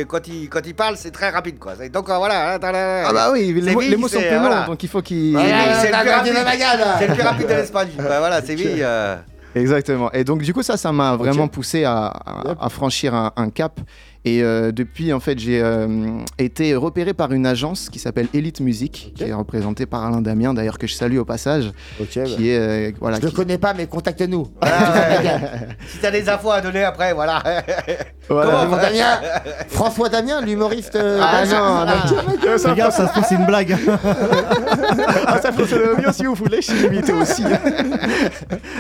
[0.08, 1.74] quand, il, quand il parle, c'est très rapide quoi.
[1.78, 2.58] C'est- Donc euh, voilà.
[2.58, 3.04] là.
[3.08, 4.66] Ah bah oui, les, mots- Séville, les mots sont c'est- plus longs, voilà.
[4.66, 5.36] donc il faut qu'il...
[5.38, 5.44] Ouais,
[5.82, 5.94] c'est le
[7.00, 7.90] c'est le plus rapide de l'Espagne.
[7.98, 8.82] Bah, voilà, Séville.
[8.82, 9.16] euh,
[9.56, 10.12] Exactement.
[10.12, 13.50] Et donc, du coup, ça, ça m'a vraiment poussé à, à- à franchir un, un
[13.50, 13.80] cap.
[14.26, 15.88] Et euh, depuis, en fait, j'ai euh,
[16.38, 20.54] été repéré par une agence qui s'appelle Elite Music, qui est représentée par Alain Damien,
[20.54, 21.72] d'ailleurs, que je salue au passage.
[22.02, 22.24] Ok, bah.
[22.26, 22.58] Qui est.
[22.58, 24.48] euh, voilà, Je le qui- connais pas, mais contacte-nous.
[25.88, 27.42] si t'as des infos à donner après, voilà.
[28.32, 28.60] Voilà.
[28.66, 29.20] Comment Damien?
[29.70, 30.96] François Damien, l'humoriste.
[30.96, 33.76] euh, Ah non, non, Fais gaffe, ça se trouve, c'est une blague.
[35.26, 37.44] ah, ça fonctionne bien si vous voulez, je suis limité aussi.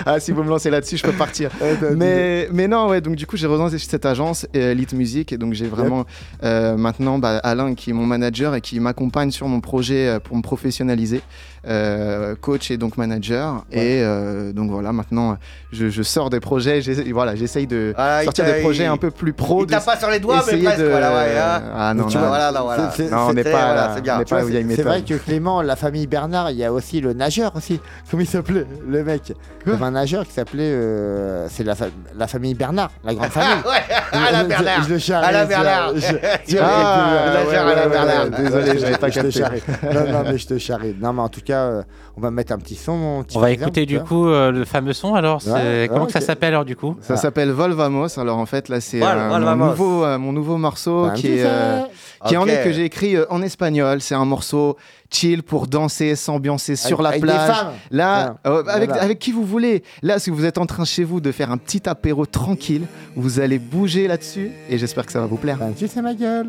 [0.06, 1.50] ah, si vous me lancez là-dessus, je peux partir.
[1.96, 5.54] mais, mais non, ouais, donc du coup, j'ai rejoint cette agence Elite Music et donc
[5.54, 6.06] j'ai vraiment
[6.44, 10.20] euh, maintenant bah, Alain qui est mon manager et qui m'accompagne sur mon projet euh,
[10.20, 11.22] pour me professionnaliser.
[11.68, 15.38] Euh, coach et donc manager et euh, donc voilà maintenant
[15.72, 16.82] je, je sors des projets
[17.12, 20.10] voilà j'essaye de Ah, sortir des projets un peu plus pro il de- pas sur
[20.10, 21.62] les doigts, mais presque, de- voilà, ouais, hein.
[21.76, 22.92] ah non Tu non, vois, voilà, non, voilà.
[22.92, 24.14] C'est- c'est- non on n'est c'est- pas voilà, là, c'est bien.
[24.14, 27.02] on vois, pas vieilles c'est vrai que Clément, la famille Bernard, il y a aussi
[27.02, 27.80] le nageur aussi.
[28.10, 29.34] Comment il s'appelait le mec
[29.66, 30.64] Il y avait un nageur qui s'appelait.
[30.64, 31.88] euh, c'est la, fa-
[32.18, 33.64] la famille Bernard, la grande famille.
[33.66, 34.84] ouais, Alain Je- Bernard.
[34.84, 35.26] Je le charrie.
[35.28, 35.92] Alain tu vois, Bernard.
[35.96, 38.24] je- je- vois, Ah, le nageur ouais, Alain ouais, Bernard.
[38.26, 39.32] ouais, désolé, j'avais pas je te capté.
[39.40, 39.62] charrie.
[39.84, 40.96] Non, non, mais je te charrie.
[41.02, 41.82] Non, mais en tout cas, euh,
[42.18, 43.24] on va mettre un petit son.
[43.26, 45.42] petit On va écouter du coup euh, le fameux son alors.
[45.48, 46.96] Ouais, Comment que ça s'appelle alors du coup?
[47.02, 48.20] Ça s'appelle Volvamos.
[48.20, 51.28] Alors en fait, là, c'est Vol- euh, mon, nouveau, euh, mon nouveau morceau Bah, qui
[51.28, 51.82] est, euh,
[52.28, 54.02] qui en est que j'ai écrit euh, en espagnol.
[54.02, 54.78] C'est un morceau
[55.12, 57.52] chill pour danser, s'ambiancer sur la avec plage.
[57.56, 57.72] femmes.
[57.92, 59.04] Là, Ah, euh, avec, voilà.
[59.04, 59.84] avec qui vous voulez.
[60.04, 62.86] Là, si vous êtes en train chez vous de faire un petit apéro tranquille,
[63.16, 65.58] vous allez bouger là-dessus et j'espère que ça va vous plaire.
[65.78, 66.48] Tu sais ma gueule.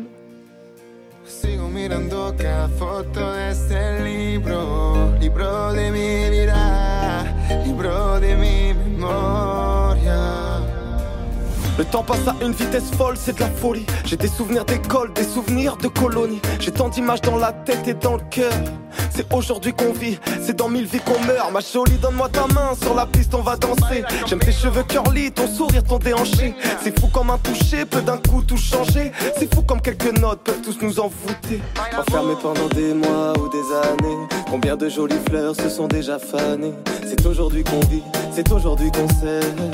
[1.41, 7.23] Sigo mirando cada foto de este libro, libro de mi vida,
[7.65, 10.50] libro de mi memoria.
[11.77, 13.85] Le temps passe à une vitesse folle, c'est de la folie.
[14.05, 16.41] J'ai des souvenirs d'école, des souvenirs de colonie.
[16.59, 18.51] J'ai tant d'images dans la tête et dans le cœur.
[19.13, 21.51] C'est aujourd'hui qu'on vit, c'est dans mille vies qu'on meurt.
[21.51, 24.03] Ma jolie, donne-moi ta main, sur la piste on va danser.
[24.25, 26.53] J'aime tes cheveux curly, ton sourire, ton déhanché.
[26.81, 29.11] C'est fou comme un toucher, peut d'un coup tout changer.
[29.37, 31.61] C'est fou comme quelques notes peuvent tous nous envoûter.
[31.97, 34.27] Enfermés pendant des mois ou des années.
[34.49, 36.73] Combien de jolies fleurs se sont déjà fanées.
[37.05, 39.71] C'est aujourd'hui qu'on vit, c'est aujourd'hui qu'on s'aime.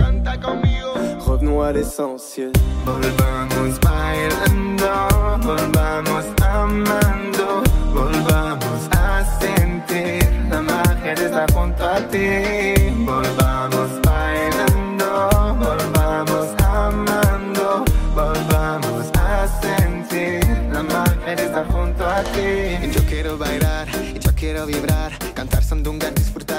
[2.85, 5.07] Volvamos bailando,
[5.41, 7.63] volvamos amando,
[7.93, 11.85] volvamos a sentir la magia de estar junto.
[13.05, 13.46] Volvamos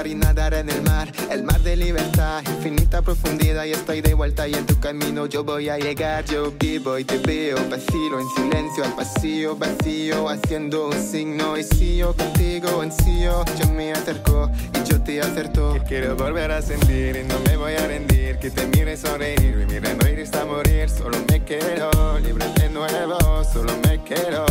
[0.09, 4.47] y nadar en el mar, el mar de libertad, infinita profundidad y estoy de vuelta
[4.47, 8.27] y en tu camino yo voy a llegar, yo vivo y te veo, vacilo en
[8.29, 13.43] silencio al vacío, vacío, haciendo un signo y si yo contigo en sí yo,
[13.75, 15.73] me acerco y yo te acerto.
[15.73, 19.55] Que quiero volver a sentir y no me voy a rendir, que te mire sonreír,
[19.57, 24.45] vivir en reír hasta morir, solo me quiero libre de nuevo, solo me quiero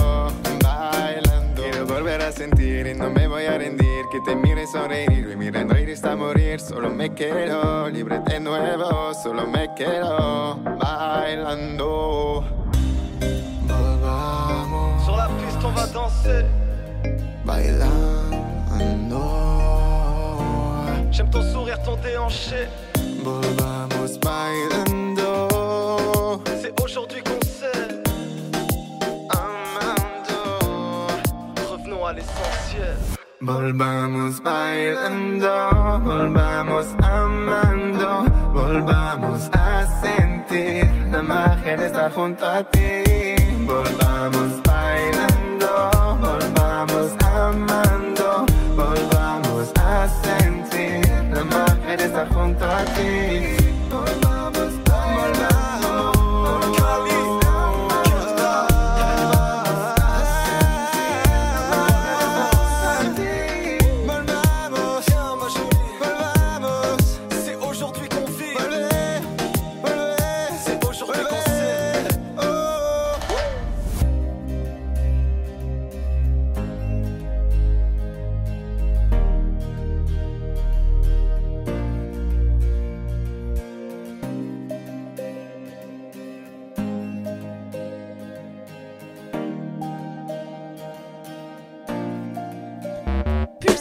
[0.63, 1.48] bailando.
[1.61, 5.57] Quiero volver a sentir y no me voy a rendir, que te mire sonreír, vivir
[5.57, 12.45] en reír hasta morir, solo me quiero libre de nuevo, solo me quiero bailando.
[13.67, 16.47] Volvamos Sur la piste on va danser.
[17.45, 19.21] bailando,
[21.11, 22.69] J'aime ton sourire, ton déhanché.
[23.25, 25.49] volvamos bailando.
[26.63, 27.48] C'est aujourd'hui qu'on
[33.39, 43.03] Volvamos bailando, volvamos amando, volvamos a sentir la magia de estar junto a ti.
[43.67, 53.58] Volvamos bailando, volvamos amando, volvamos a sentir la magia de estar junto a ti.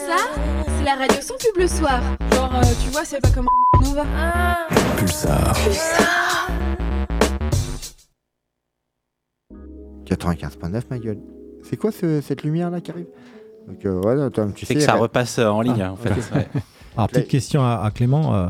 [0.08, 0.30] Pulsar,
[0.78, 2.00] c'est la radio sans pub le soir.
[2.34, 3.48] Genre, euh, tu vois, c'est pas comme
[3.84, 4.06] Nova.
[4.98, 5.54] Pulsar.
[10.06, 11.20] 95.9 ma gueule.
[11.64, 13.08] C'est quoi ce- cette lumière là qui arrive?
[13.68, 16.10] Donc euh, tu C'est sais, que ça elle- repasse euh, en ligne, Ah, en fait.
[16.36, 16.48] ouais.
[16.96, 18.34] Alors, petite question à, à Clément.
[18.34, 18.48] euh,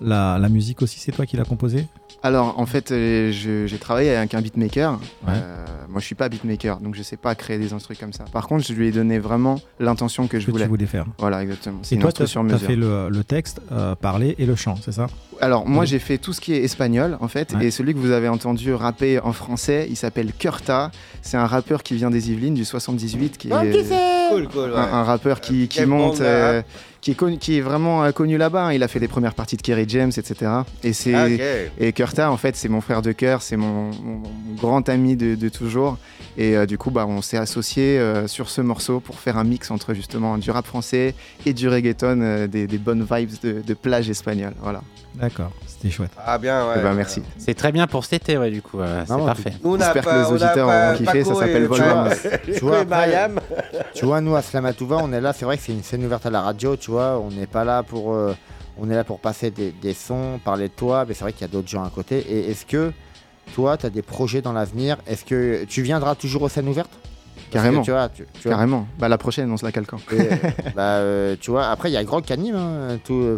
[0.00, 1.88] la, la musique aussi, c'est toi qui l'as composée?
[2.22, 4.92] Alors, en fait, euh, j'ai travaillé avec un beatmaker.
[5.26, 5.32] Ouais.
[5.34, 8.24] Euh, moi, je suis pas beatmaker, donc je sais pas créer des instruments comme ça.
[8.32, 10.64] Par contre, je lui ai donné vraiment l'intention que je que voulais.
[10.64, 11.04] tu voulais faire.
[11.18, 11.80] Voilà, exactement.
[11.82, 14.92] C'est Et toi, tu as fait le, le texte, euh, parler et le chant, c'est
[14.92, 15.08] ça?
[15.40, 15.86] Alors, moi, Oui.
[15.88, 17.52] j'ai fait tout ce qui est espagnol, en fait.
[17.54, 17.66] Ouais.
[17.66, 20.90] Et celui que vous avez entendu rapper en français, il s'appelle Curta.
[21.22, 23.50] C'est un rappeur qui vient des Yvelines, du 78, qui est
[24.30, 24.70] Cool, cool.
[24.70, 24.76] ouais.
[24.78, 26.62] un, un rappeur qui, monte, euh.
[27.02, 28.66] Qui, est connu- qui est vraiment euh, connu là-bas.
[28.66, 28.72] hein.
[28.72, 30.50] Il a fait les premières parties de Kerry James, etc.
[30.82, 31.28] Et c'est Ah,
[31.78, 33.90] et Curta, en fait, c'est mon frère de cœur, c'est mon,
[34.56, 35.98] grand ami de, de toujours.
[36.38, 39.44] Et euh, du coup, bah, on s'est associés euh, sur ce morceau pour faire un
[39.44, 43.60] mix entre justement du rap français et du reggaeton, euh, des, des bonnes vibes de,
[43.66, 44.54] de plage espagnole.
[44.62, 44.80] Voilà.
[45.14, 46.10] D'accord, c'était chouette.
[46.24, 46.74] Ah bien, ouais.
[46.78, 47.22] Eh ben, merci.
[47.38, 48.80] C'est très bien pour cet été, ouais, du coup.
[48.80, 49.52] euh, c'est Non, parfait.
[49.62, 51.40] Nous, on n'a J'espère que pas- les on n'a auditeurs pas- auront kiffé, ça Paco
[51.40, 52.10] s'appelle et- Volvamos.
[52.44, 53.40] Tu vois, et après- Mariam.
[53.94, 56.24] Tu vois, nous à Slamatouva, on est là, c'est vrai que c'est une scène ouverte
[56.26, 58.14] à la radio, tu vois, on n'est pas là pour.
[58.14, 58.34] euh,
[58.78, 61.42] on est là pour passer des, des sons, parler de toi, mais c'est vrai qu'il
[61.42, 62.18] y a d'autres gens à côté.
[62.20, 62.90] Et est-ce que
[63.54, 64.96] toi, tu as des projets dans l'avenir?
[65.06, 66.90] Est-ce que tu viendras toujours aux scènes ouvertes?
[67.34, 67.82] Parce que, Carrément.
[67.82, 68.86] tu vois, tu, tu vois, Carrément.
[68.98, 69.92] Bah, la prochaine, on se la calque.
[69.92, 70.26] et, euh,
[70.74, 73.36] bah, euh, tu vois, après, il y a Grog qui anime hein, euh,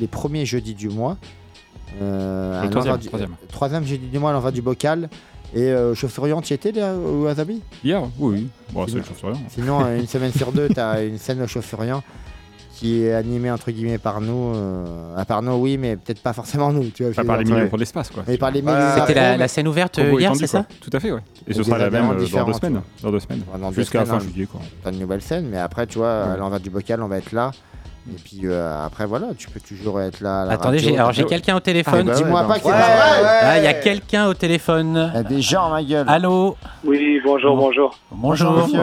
[0.00, 1.16] les premiers jeudis du mois.
[2.02, 3.30] Euh, Le troisième, du- troisième.
[3.32, 5.08] euh, troisième jeudi du mois à l'envers du bocal.
[5.54, 8.48] Et euh, chauffeur tu y étais là, au Azabi Hier Oui, oui.
[8.72, 9.32] Bon, c'est Sinon- le chauffeur.
[9.48, 12.02] Sinon, euh, une semaine sur deux, tu as une scène au chauffeurien
[12.74, 14.52] qui est animée entre guillemets par nous.
[14.54, 16.84] euh, à part nous, oui, mais peut-être pas forcément nous.
[16.90, 18.22] Tu vois, Enfin, par les milieux pour l'espace, quoi.
[18.28, 18.94] Mais par les Voilà.
[19.06, 20.66] C'était la, scène ouverte hier, c'est ça?
[20.80, 21.20] Tout à fait, ouais.
[21.46, 22.82] Et Et ce sera la même dans deux semaines.
[23.02, 24.20] Dans deux Jusqu'à la fin hein.
[24.20, 24.60] juillet, quoi.
[24.84, 27.32] Pas de nouvelles scènes, mais après, tu vois, à l'envers du bocal, on va être
[27.32, 27.50] là.
[28.10, 30.42] Et puis euh, après, voilà, tu peux toujours être là.
[30.42, 30.90] à la Attendez, radio.
[30.90, 32.06] j'ai- alors j'ai quelqu'un au téléphone.
[32.08, 32.60] Ah, bah Dis-moi ouais, pas non.
[32.60, 33.38] que c'est pas vrai.
[33.42, 35.10] Ah, il y a quelqu'un au téléphone.
[35.12, 36.06] Il y a des gens, ma gueule.
[36.08, 36.56] Allô?
[36.84, 37.98] Oui, bonjour, bonjour.
[38.10, 38.52] Bonjour.
[38.52, 38.80] monsieur.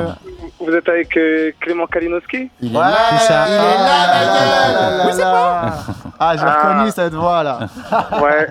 [0.60, 3.46] Vous êtes avec euh, Clément Kalinowski Il est là, c'est ça.
[3.48, 5.06] Il est là, ma gueule.
[5.08, 5.62] Oui, c'est moi.
[6.18, 6.70] Ah, j'ai Ah.
[6.70, 7.60] reconnu cette voix là.
[8.24, 8.48] Ouais,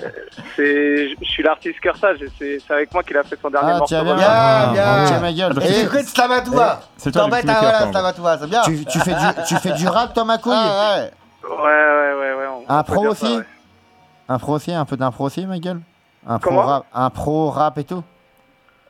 [0.54, 1.90] c'est, je suis l'artiste et
[2.38, 3.86] c'est, c'est avec moi qu'il a fait son dernier Ah, morceau.
[3.94, 4.14] tiens, bien.
[4.16, 5.16] Bien, Ah, bien.
[5.16, 5.62] ok, ma gueule.
[5.64, 6.80] Et écoute Slamatouva.
[6.98, 7.92] C'est toi le T'embêtes, ah, voilà, pardon.
[7.92, 8.62] Slamatouva, c'est bien.
[8.62, 11.10] Tu, tu fais du, tu fais du rap, toi, ma couille Ah, ouais.
[11.48, 12.46] Ouais, ouais, ouais, ouais.
[12.68, 13.44] on- Un on pro aussi ça, ouais.
[14.28, 15.80] Un pro aussi Un peu d'impro aussi, ma gueule
[16.26, 18.02] Un pro rap, un pro rap et tout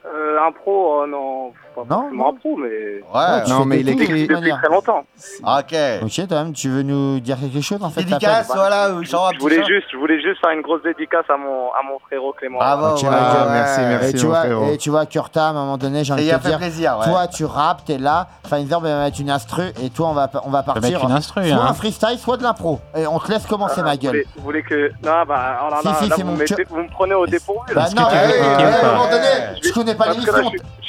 [0.05, 2.68] Euh, un pro, euh, non, pas Non, forcément un pro, mais.
[2.68, 5.05] Ouais, tu non, fais mais de il écrit- Depuis très longtemps.
[5.43, 5.75] Ok.
[6.03, 9.64] Ok, toi-même, tu veux nous dire quelque chose en fait Dédicace, voilà, genre Je voulais
[9.64, 12.59] juste, je voulais juste faire une grosse dédicace à mon, à mon frérot Clément.
[12.59, 13.47] Bravo, Ok, ouais, ma gueule.
[13.47, 13.87] ouais, merci, ouais.
[13.89, 14.11] merci.
[14.11, 14.72] Et tu, mon vois, frérot.
[14.72, 17.05] et tu vois, Kurta, à un moment donné, j'ai envie de te dire, plaisir, ouais.
[17.07, 20.51] toi, tu rappes, t'es là, Pfizer va mettre une instru, et toi, on va, on
[20.51, 20.83] va partir.
[20.83, 21.66] mettre une instru, soit hein.
[21.68, 22.81] un freestyle, soit de l'impro.
[22.97, 24.11] Et on te laisse commencer, Ah, ma vous gueule.
[24.11, 24.89] voulez, vous voulez que.
[25.05, 27.66] Non, bah, alors Si, là, si, là, vous, mon mettez- vous me prenez au dépourvu.
[27.68, 30.33] que non, ouais, ou à un moment donné, je connais pas l'émission.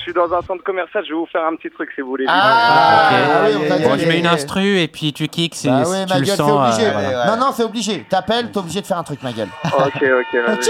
[0.05, 2.09] Je, suis- dans un centre commercial, je vais vous faire un petit truc si vous
[2.09, 2.25] voulez.
[2.27, 3.17] Ah, Ok.
[3.17, 3.83] ah oui, on t'a dit.
[3.83, 6.19] Bon, je mets une instru et puis tu kicks si, Bah si oui, tu ma
[6.19, 6.49] le gueule, c'est sens.
[6.51, 6.91] euh, obligé.
[6.91, 7.09] voilà.
[7.09, 7.25] ouais.
[7.27, 8.05] Non, non, c'est obligé.
[8.09, 9.49] T'appelles, t'es obligé de faire un truc, ma gueule.
[9.65, 10.69] Ok, ok, vas-y.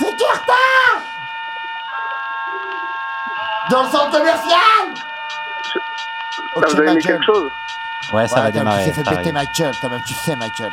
[0.00, 0.52] C'est Kurta
[3.70, 4.58] Dans le centre commercial
[5.72, 5.80] Ça
[6.56, 7.02] Ok, vous ma mis gueule.
[7.02, 7.50] quelque chose
[8.12, 8.84] Ouais, ça va Ouais, démarrer.
[8.84, 10.72] Tu fait péter ma gueule, toi-même, tu sais, ma gueule.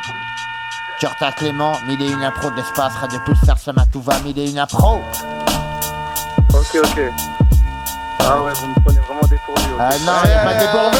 [1.00, 5.00] Kurta Clément, mille et une impro de l'espace, Radio Pulsar, Slamatouva, mille et une impro.
[6.74, 7.00] Ok, ok.
[8.20, 9.62] Ah ouais, vous me prenez vraiment dépourvu.
[9.74, 9.80] ok.
[9.80, 10.98] Ah non, y'a pas de dépourvu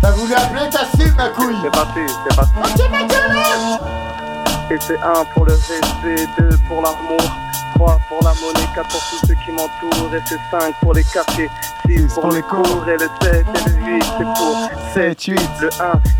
[0.00, 2.52] T'as voulu appeler, t'as su, ma couille C'est parti, c'est parti.
[2.56, 7.20] Ok, ma gueule Et c'est 1 pour le respect, 2 pour l'amour,
[7.74, 11.04] 3 pour la monnaie, 4 pour tous ceux qui m'entourent, et c'est 5 pour les
[11.04, 11.50] quartiers,
[11.86, 14.56] 6 pour les cours, et le 7 et le 8 c'est pour
[14.94, 15.40] 7, 8.
[15.60, 15.70] Le 1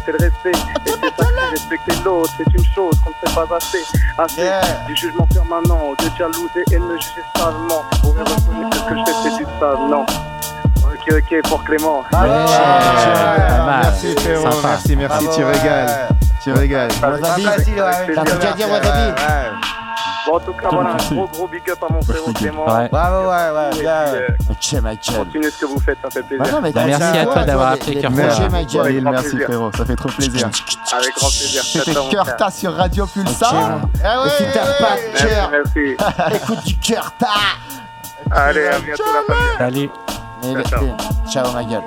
[0.04, 0.52] c'est le respect,
[0.86, 3.84] et c'est ça respecter l'autre, c'est une chose qu'on ne fait pas assez.
[4.18, 4.60] Assez Yeah.
[4.86, 7.84] du jugement permanent, de jalouser et de me juger salement.
[8.02, 10.06] Pour reconnaître ce que je fais c'est du sale, non.
[10.82, 12.04] Ok, ok, pour Clément.
[12.12, 13.80] Ouais, mal.
[13.82, 14.56] Merci Sympa.
[14.64, 16.08] merci, merci, tu régales.
[16.42, 16.90] Tu régales.
[17.02, 19.22] Wasabi, t'as à dire, Wasabi.
[20.30, 22.64] Bon, en tout cas, voilà, un gros gros big up à mon frérot Clément.
[22.72, 22.88] Ouais.
[22.88, 23.92] Bravo, ouais, ouais, puis, bien.
[23.92, 25.16] euh, gueule.
[25.16, 26.44] continuez ce que vous faites, ça fait plaisir.
[26.44, 27.94] Bah non, mais Bah, merci à toi d'avoir appelé.
[27.96, 28.02] Mille
[29.02, 30.46] grand merci frérot, ça fait trop plaisir.
[30.92, 31.62] Avec grand plaisir.
[31.64, 32.08] C'était frère.
[32.10, 33.80] Curta sur Radio Pulsar.
[34.04, 35.96] Ah Et si t'as pas de Merci, cœur, merci.
[36.36, 37.26] écoute du Kurta
[38.30, 39.90] Allez, à bientôt la famille.
[40.42, 40.92] Salut.
[41.28, 41.52] Ciao.
[41.52, 41.82] Ma gueule.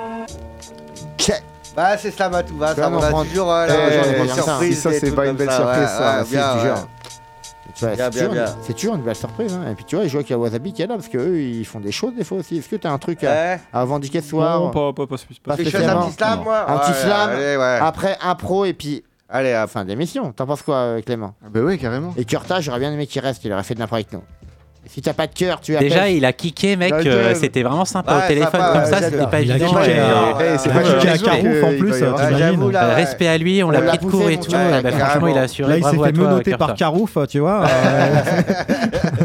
[1.76, 2.42] Bah, c'est ça va
[3.08, 4.76] prendre- toujours euh, Eh, la- eh, des putain, surprises.
[4.76, 6.24] si ça, des c'est pas une belle ça, surprise, ouais, ça,
[7.82, 9.54] ouais, c'est c'est bien, toujours, une- c'est toujours une belle surprise.
[9.54, 9.70] hein.
[9.70, 11.38] Et puis tu vois, je vois qu'il y a Wasabi qui est là parce qu'eux,
[11.40, 12.58] ils font des choses des fois aussi.
[12.58, 15.16] Est-ce que tu as un truc à, à revendiquer ce soir Non, pas, pas, pas,
[15.16, 16.04] pas, Pas Quelque chose spécialement.
[16.06, 16.70] anti-slam, moi?
[16.70, 17.78] Un petit slam, Allez, ouais.
[17.80, 20.30] après un pro et puis Allez, fin d'émission.
[20.32, 21.34] T'en penses quoi, euh, Clément?
[21.50, 22.12] Bah oui, carrément.
[22.16, 24.22] Et Kurta, j'aurais bien aimé qu'il reste, il aurait fait de l'impro avec nous.
[24.86, 26.16] Si t'as pas de cœur, tu Déjà, appelles.
[26.16, 26.92] il a kické, mec.
[26.92, 27.34] Euh.
[27.34, 29.02] C'était vraiment sympa Ouais, au téléphone sympa, comme ouais, ça.
[29.10, 29.76] C'était pas évident.
[29.76, 32.94] à- euh, Eh, c'est pas que en plus, ouais.
[32.94, 34.52] Respect à lui, on l'a On l'a pris de court et tout.
[34.52, 35.68] Bah, franchement, il a assuré.
[35.70, 37.64] Là, il s'est fait menotter par Carouf, tu vois.
[37.66, 38.22] euh,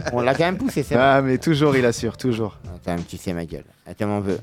[0.13, 1.03] On l'a quand même poussé, c'est vrai.
[1.05, 2.57] Ah, mais toujours, il assure, toujours.
[2.75, 3.63] Attends, tu sais ma gueule.
[3.89, 4.39] Attends, mon vœu.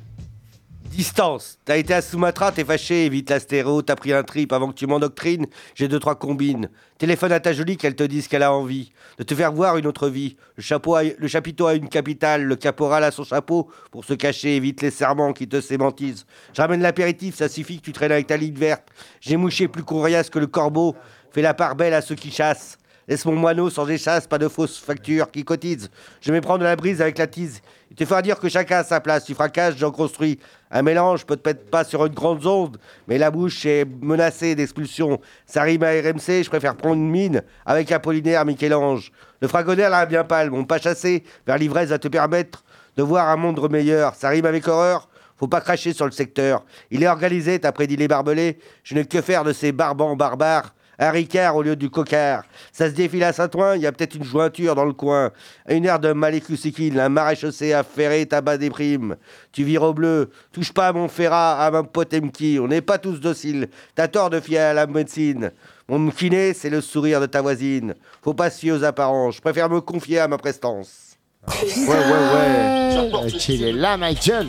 [0.97, 1.59] Distance.
[1.67, 4.75] T'as été à Sumatra, t'es fâché, évite la stéréo, t'as pris un trip avant que
[4.75, 5.45] tu m'endoctrines,
[5.75, 6.71] j'ai deux, trois combines.
[6.97, 9.87] Téléphone à ta jolie qu'elle te dise qu'elle a envie de te faire voir une
[9.87, 10.39] autre vie.
[10.57, 14.81] Le, chapeau chapiteau a une capitale, le caporal a son chapeau pour se cacher, évite
[14.81, 16.25] les serments qui te sémentisent.
[16.55, 18.89] Je ramène l'apéritif, ça suffit que tu traînes avec ta ligne verte.
[19.21, 20.97] J'ai mouché plus coriace que le corbeau,
[21.31, 22.79] fais la part belle à ceux qui chassent.
[23.07, 25.91] Laisse mon moineau sans échasse, pas de fausses factures qui cotisent.
[26.21, 27.61] Je vais prendre la brise avec la tise.
[27.91, 29.25] Il te fera dire que chacun a sa place.
[29.25, 30.39] Tu fracasses, j'en construis.
[30.71, 34.55] Un mélange peut te mettre pas sur une grande onde, mais la bouche est menacée
[34.55, 35.21] d'expulsion.
[35.47, 39.13] Ça rime à RMC, je préfère prendre une mine avec Apollinaire, Michel-Ange.
[39.41, 42.65] Le fragonnaire l'a bien pâle, mon pas chassé vers l'ivresse va te permettre
[42.97, 44.15] de voir un monde meilleur.
[44.17, 46.65] Ça rime avec horreur, faut pas cracher sur le secteur.
[46.91, 48.59] Il est organisé, t'as prédit les barbelés.
[48.83, 50.75] Je n'ai que faire de ces barbans barbares.
[50.99, 52.45] Un ricard au lieu du cocard.
[52.73, 55.31] Ça se défile à Saint-Ouen, il y a peut-être une jointure dans le coin.
[55.69, 59.17] Une aire de malécusikine, un maréchaussée affairé, tabac des primes.
[59.53, 62.59] Tu vires au bleu, touche pas à mon ferrat, à ma potemki.
[62.61, 63.69] On n'est pas tous dociles.
[63.95, 65.53] T'as tort de fier à la médecine.
[65.89, 67.95] Mon kiné, c'est le sourire de ta voisine.
[68.23, 69.37] Faut pas se fier aux apparences.
[69.37, 71.17] Je préfère me confier à ma prestance.
[71.47, 73.11] Ouais, ouais, ouais.
[73.13, 74.49] Ok, il est là, Michael.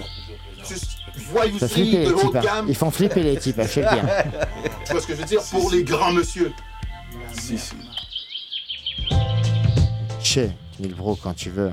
[1.31, 2.35] Voyous Ça flipper de les types.
[2.35, 2.39] hein.
[2.41, 2.65] gamme.
[2.69, 4.03] Ils font flipper les types, je sais le dire.
[4.85, 6.51] Tu vois ce que je veux dire Pour les grands monsieur.
[7.33, 7.73] Si, si.
[10.21, 10.49] Chez
[10.79, 11.71] il bro quand tu veux.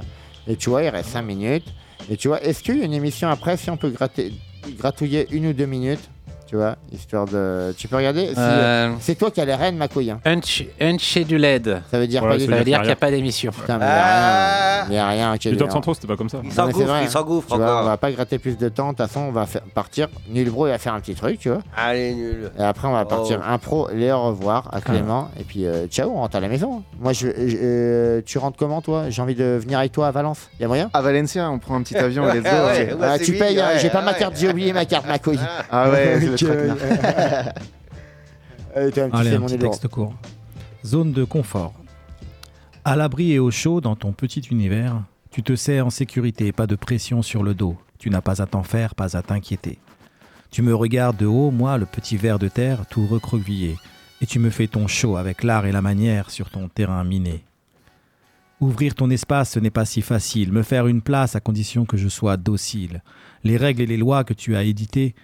[0.49, 1.67] Et tu vois, il reste 5 minutes.
[2.11, 4.33] Et tu vois, est-ce qu'il y a une émission après, si on peut gratter,
[4.79, 6.11] gratouiller une ou deux minutes
[6.47, 7.75] Tu vois, histoire de.
[7.77, 8.93] Tu peux regarder si, Euh.
[9.01, 10.11] C'est toi qui as les rênes, ma couille.
[10.11, 10.21] hein.
[10.27, 11.83] Unch- Unscheduled.
[11.91, 13.11] Ça veut dire Voilà, pas du ça veut Ça veut dire qu'il n'y a pas
[13.11, 13.51] d'émission.
[13.53, 14.85] Putain, mais il y a rien.
[14.89, 15.67] Il y a rien temps bien.
[15.67, 16.39] de centraux, c'était pas comme ça.
[16.43, 17.11] Il Non, mais s'engouffre, c'est vrai, il hein.
[17.11, 17.85] s'engouffre Tu vois, on encore.
[17.87, 18.93] va pas gratter plus de temps.
[18.93, 20.09] De toute façon, on va faire partir.
[20.29, 21.61] Nul bro, il va faire un petit truc, tu vois.
[21.77, 22.51] Allez, nul.
[22.59, 23.51] Et après, on va partir Oh.
[23.53, 25.31] impro, les au revoir à Clément.
[25.41, 26.83] Et puis, euh, ciao, on rentre à la maison.
[27.01, 29.05] Moi, je, je- euh, tu rentres comment, toi?
[29.09, 30.49] J'ai envie de venir avec toi à Valence.
[30.61, 30.91] Y a moyen?
[30.93, 32.49] À Valencia, on prend un petit avion, let's go.
[32.51, 32.97] Ouais, ouais.
[33.03, 34.19] Ah, Tu payes, hein, ouais, j'ai pas ma ouais.
[34.19, 35.39] carte, j'ai oublié ma carte, ma couille.
[35.71, 36.77] Ah ouais, c'est le Ok.
[36.77, 37.53] traquenard.
[38.75, 40.15] Allez, un petit Allez, un texte court.
[40.85, 41.75] Zone de confort.
[42.85, 46.67] À l'abri et au chaud dans ton petit univers, tu te sais en sécurité, pas
[46.67, 47.77] de pression sur le dos.
[47.99, 49.79] Tu n'as pas à t'en faire, pas à t'inquiéter.
[50.51, 53.77] Tu me regardes de haut, moi, le petit ver de terre, tout recroquevillé,
[54.21, 57.43] et tu me fais ton show avec l'art et la manière sur ton terrain miné.
[58.61, 60.53] Ouvrir ton espace, ce n'est pas si facile.
[60.53, 63.03] Me faire une place à condition que je sois docile.
[63.43, 65.15] Les règles et les lois que tu as éditées,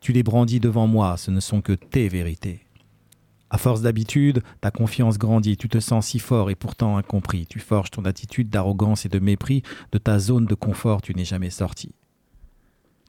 [0.00, 2.60] tu les brandis devant moi, ce ne sont que tes vérités.
[3.50, 7.46] À force d'habitude, ta confiance grandit, tu te sens si fort et pourtant incompris.
[7.46, 11.24] Tu forges ton attitude d'arrogance et de mépris, de ta zone de confort tu n'es
[11.24, 11.92] jamais sorti.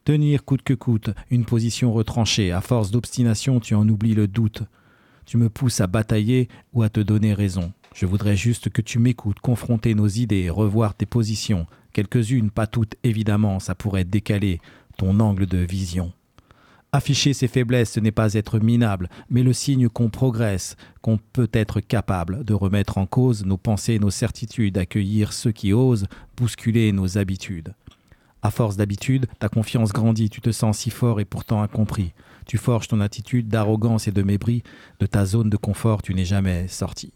[0.03, 4.63] Tenir coûte que coûte, une position retranchée, à force d'obstination tu en oublies le doute.
[5.27, 7.71] Tu me pousses à batailler ou à te donner raison.
[7.93, 11.67] Je voudrais juste que tu m'écoutes, confronter nos idées, revoir tes positions.
[11.93, 14.59] Quelques-unes, pas toutes évidemment, ça pourrait décaler
[14.97, 16.11] ton angle de vision.
[16.93, 21.49] Afficher ses faiblesses, ce n'est pas être minable, mais le signe qu'on progresse, qu'on peut
[21.53, 26.91] être capable de remettre en cause nos pensées, nos certitudes, accueillir ceux qui osent bousculer
[26.91, 27.73] nos habitudes.
[28.41, 32.11] À force d'habitude, ta confiance grandit, tu te sens si fort et pourtant incompris.
[32.45, 34.61] Tu forges ton attitude d'arrogance et de mépris,
[34.99, 37.13] de ta zone de confort, tu n'es jamais sorti.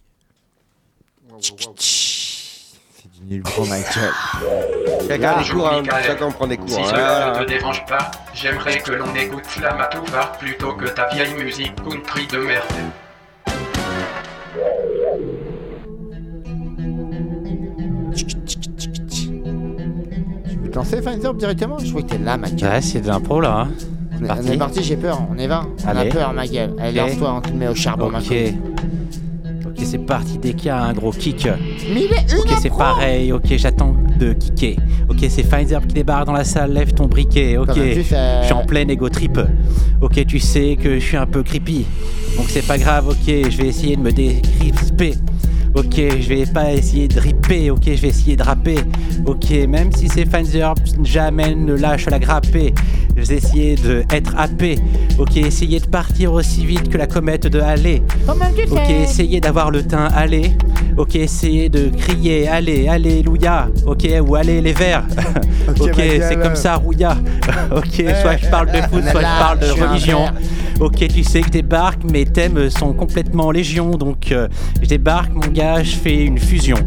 [3.28, 4.12] Nul bro, Michael.
[5.08, 5.82] Chacun a des Bonjour, cours, hein.
[5.82, 6.04] Michael.
[6.04, 6.70] chacun prend des cours.
[6.70, 6.86] Si hein.
[6.90, 11.34] cela ne te dérange pas, j'aimerais que l'on écoute la Matouva plutôt que ta vieille
[11.36, 12.64] musique country de merde.
[20.50, 22.70] Tu veux te lancer, Pfizer, directement Je crois que t'es là, Michael.
[22.70, 23.68] Ouais, c'est de l'impro là.
[23.68, 23.68] hein.
[24.18, 24.52] On est- on parti.
[24.54, 25.64] est parti, j'ai peur, on y va.
[25.84, 26.10] On Allez.
[26.10, 26.74] a peur, ma gueule.
[26.80, 27.08] Allez, Ok.
[27.10, 28.34] lance-toi, on te met au charbon, ma Ok.
[29.78, 30.38] Ok, c'est parti.
[30.38, 31.48] Dès qu'il y a un gros kick.
[31.94, 33.32] Mais il est une Ok, c'est pareil.
[33.34, 34.78] Ok, j'attends de kicker.
[35.10, 36.72] Ok, c'est Pfizer qui débarque dans la salle.
[36.74, 37.58] Lève ton briquet.
[37.58, 39.38] Ok, je suis en pleine ego trip.
[40.02, 41.86] Ok, tu sais que je suis un peu creepy.
[42.38, 43.10] Donc c'est pas grave.
[43.10, 45.16] Ok, je vais essayer de me décrisper.
[45.76, 47.70] Ok, je vais pas essayer de ripper.
[47.70, 48.78] Ok, je vais essayer de rapper.
[49.26, 50.74] Ok, même si c'est Pfizer,
[51.04, 52.74] jamais ne lâche la grappée.
[53.18, 54.78] Je vais essayer de être happé.
[55.18, 58.02] Ok, essayer de partir aussi vite que la comète de Halley.
[58.72, 60.52] Ok, fais essayez d'avoir le teint allez.
[60.98, 63.68] Ok, essayez de crier allez, alléluia.
[63.86, 65.04] Ok, ou allez les verts.
[65.80, 67.18] ok, c'est comme ça, rouilla.
[67.76, 70.26] ok, soit je parle de foot, on est soit je parle de religion.
[70.82, 73.92] Ok, tu sais que je débarque, mes thèmes sont complètement légion.
[73.92, 74.50] Donc, euh,
[74.82, 76.78] je débarque, mon gars, je fais une fusion.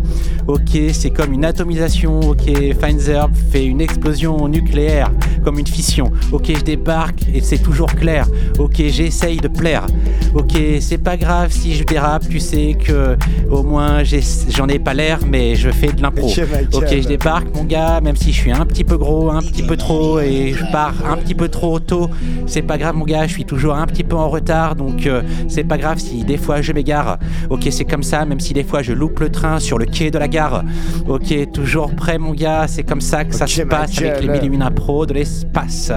[0.46, 2.20] Ok, c'est comme une atomisation.
[2.20, 5.10] Ok, Feinzerb fait une explosion nucléaire,
[5.42, 6.12] comme une fission.
[6.32, 8.26] Ok, je débarque et c'est toujours clair.
[8.58, 9.86] Ok, j'essaye de plaire.
[10.34, 13.16] Ok, c'est pas grave si je dérape, tu sais que
[13.50, 16.28] au moins j'ai- j'en ai pas l'air, mais je fais de l'impro.
[16.74, 19.62] Ok, je débarque, mon gars, même si je suis un petit peu gros, un petit
[19.62, 22.08] peu trop, et je pars un petit peu trop tôt.
[22.46, 25.22] C'est pas grave, mon gars, je suis toujours un petit peu en retard, donc euh,
[25.48, 27.18] c'est pas grave si des fois je m'égare.
[27.50, 30.10] Ok, c'est comme ça, même si des fois je loupe le train sur le quai
[30.10, 30.64] de la gare.
[31.08, 34.44] Ok, toujours prêt, mon gars, c'est comme ça que ça se passe avec les mille
[34.44, 35.90] et une impro de l'espace.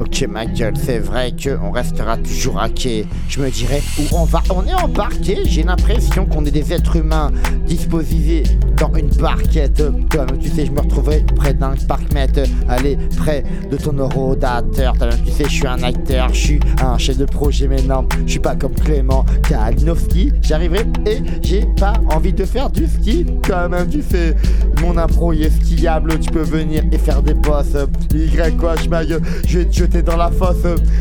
[0.00, 3.06] Ok, ma gueule, c'est vrai qu'on restera toujours à quai.
[3.28, 4.42] Je me dirais où on va.
[4.50, 7.30] On est embarqué, j'ai l'impression qu'on est des êtres humains
[7.66, 8.42] disposés
[8.78, 9.82] dans une barquette.
[10.10, 12.40] Comme tu sais, je me retrouverai près d'un parc-mètre.
[12.68, 14.94] Allez, près de ton rodateur.
[15.24, 18.32] Tu sais, je suis un acteur, je suis un chef de projet, mais non, je
[18.32, 20.32] suis pas comme Clément Kalinowski.
[20.42, 23.26] J'arriverai et j'ai pas envie de faire du ski.
[23.46, 24.34] Comme tu sais,
[24.82, 27.76] mon impro est skiable, tu peux venir et faire des bosses.
[28.14, 30.56] Y quoi, je vais te jeter dans la fosse.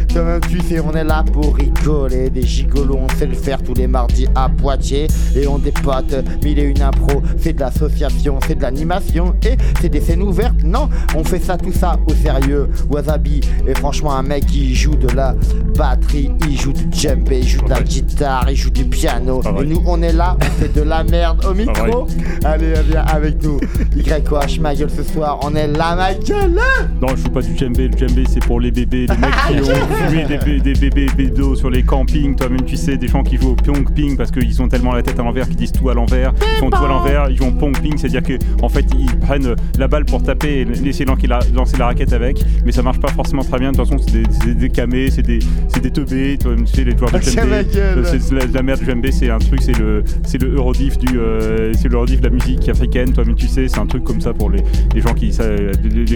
[0.09, 2.29] Toi-même tu sais, on est là pour rigoler.
[2.29, 5.07] Des gigolos, on sait le faire tous les mardis à Poitiers.
[5.35, 7.21] Et on dépote, mille et une impro.
[7.37, 9.35] C'est de l'association, c'est de l'animation.
[9.45, 10.63] Et c'est des scènes ouvertes.
[10.63, 12.69] Non, on fait ça, tout ça au sérieux.
[12.89, 15.35] Wasabi est franchement un mec qui joue de la
[15.77, 19.41] batterie, il joue du djembé, il joue de la guitare, il joue du piano.
[19.61, 22.07] Et nous, on est là, on fait de la merde au micro.
[22.43, 23.59] Allez, viens avec nous.
[23.95, 26.59] YH, ma gueule ce soir, on est là, ma gueule.
[27.01, 27.87] Non, je joue pas du djembé.
[27.87, 31.07] Le djembé, c'est pour les bébés, les mecs qui ont tué des, bé- des bébés
[31.15, 32.35] bédos sur les campings.
[32.35, 35.01] Toi-même, tu sais, des gens qui jouent au pyong ping parce qu'ils ont tellement la
[35.03, 36.24] tête à l'envers qu'ils disent tout à l'envers.
[36.25, 38.85] L'envers, ils font tout à l'envers, ils jouent en pong ping, c'est-à-dire que en fait
[38.97, 40.71] ils prennent la balle pour taper et de
[41.05, 43.71] lancer la, lancer la raquette avec, mais ça marche pas forcément très bien.
[43.71, 46.65] De toute façon, c'est des, c'est des camés, c'est des, c'est des teubés, toi, tu
[46.67, 47.65] sais, les joueurs de djembé, gueule.
[47.75, 50.55] euh, c'est la, de la merde du djembé, c'est un truc, c'est le, c'est le
[50.55, 53.79] Eurodif du, euh, c'est le Eurodif de la musique africaine, toi, mais tu sais, c'est
[53.79, 54.63] un truc comme ça pour les,
[54.93, 55.43] les gens qui, ça,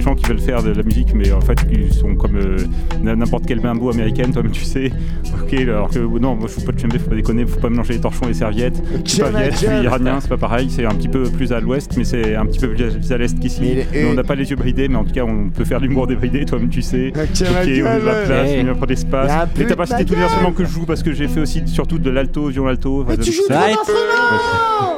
[0.02, 2.58] gens qui veulent faire de la musique, mais en fait, qui sont comme euh,
[3.04, 4.92] n'importe quelle bimbo américaine, toi, mais tu sais,
[5.34, 7.70] ok, alors que non, moi je fous pas de djembé, faut pas déconner, faut pas
[7.70, 9.68] mélanger les torchons et les serviettes, suis pas viette, suis.
[9.90, 12.60] Iranien, c'est pas pareil, c'est un petit peu plus à l'ouest, mais c'est un petit
[12.60, 13.78] peu plus à l'est qu'ici.
[13.92, 16.08] Mais on n'a pas les yeux bridés, mais en tout cas, on peut faire l'humour
[16.08, 17.12] débridé, toi, même tu sais.
[17.16, 18.06] Ok, on a de gueule.
[18.06, 19.28] la place, on a pas d'espace.
[19.28, 21.04] Y a un Et t'as de pas cité tous les instruments que je joue parce
[21.04, 23.06] que j'ai fait aussi surtout de l'alto, violon alto.
[23.08, 24.98] Mais tu joues l'instrument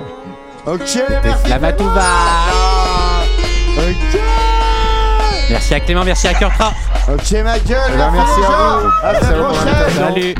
[0.66, 1.50] Ok, merci.
[1.50, 2.02] La Matouva
[3.78, 4.20] Ok
[5.50, 6.72] Merci à Clément, merci à Kurtra.
[7.12, 8.88] Ok, ma gueule, Eh ben, merci à vous.
[9.04, 9.96] À la prochaine.
[9.98, 10.36] Salut.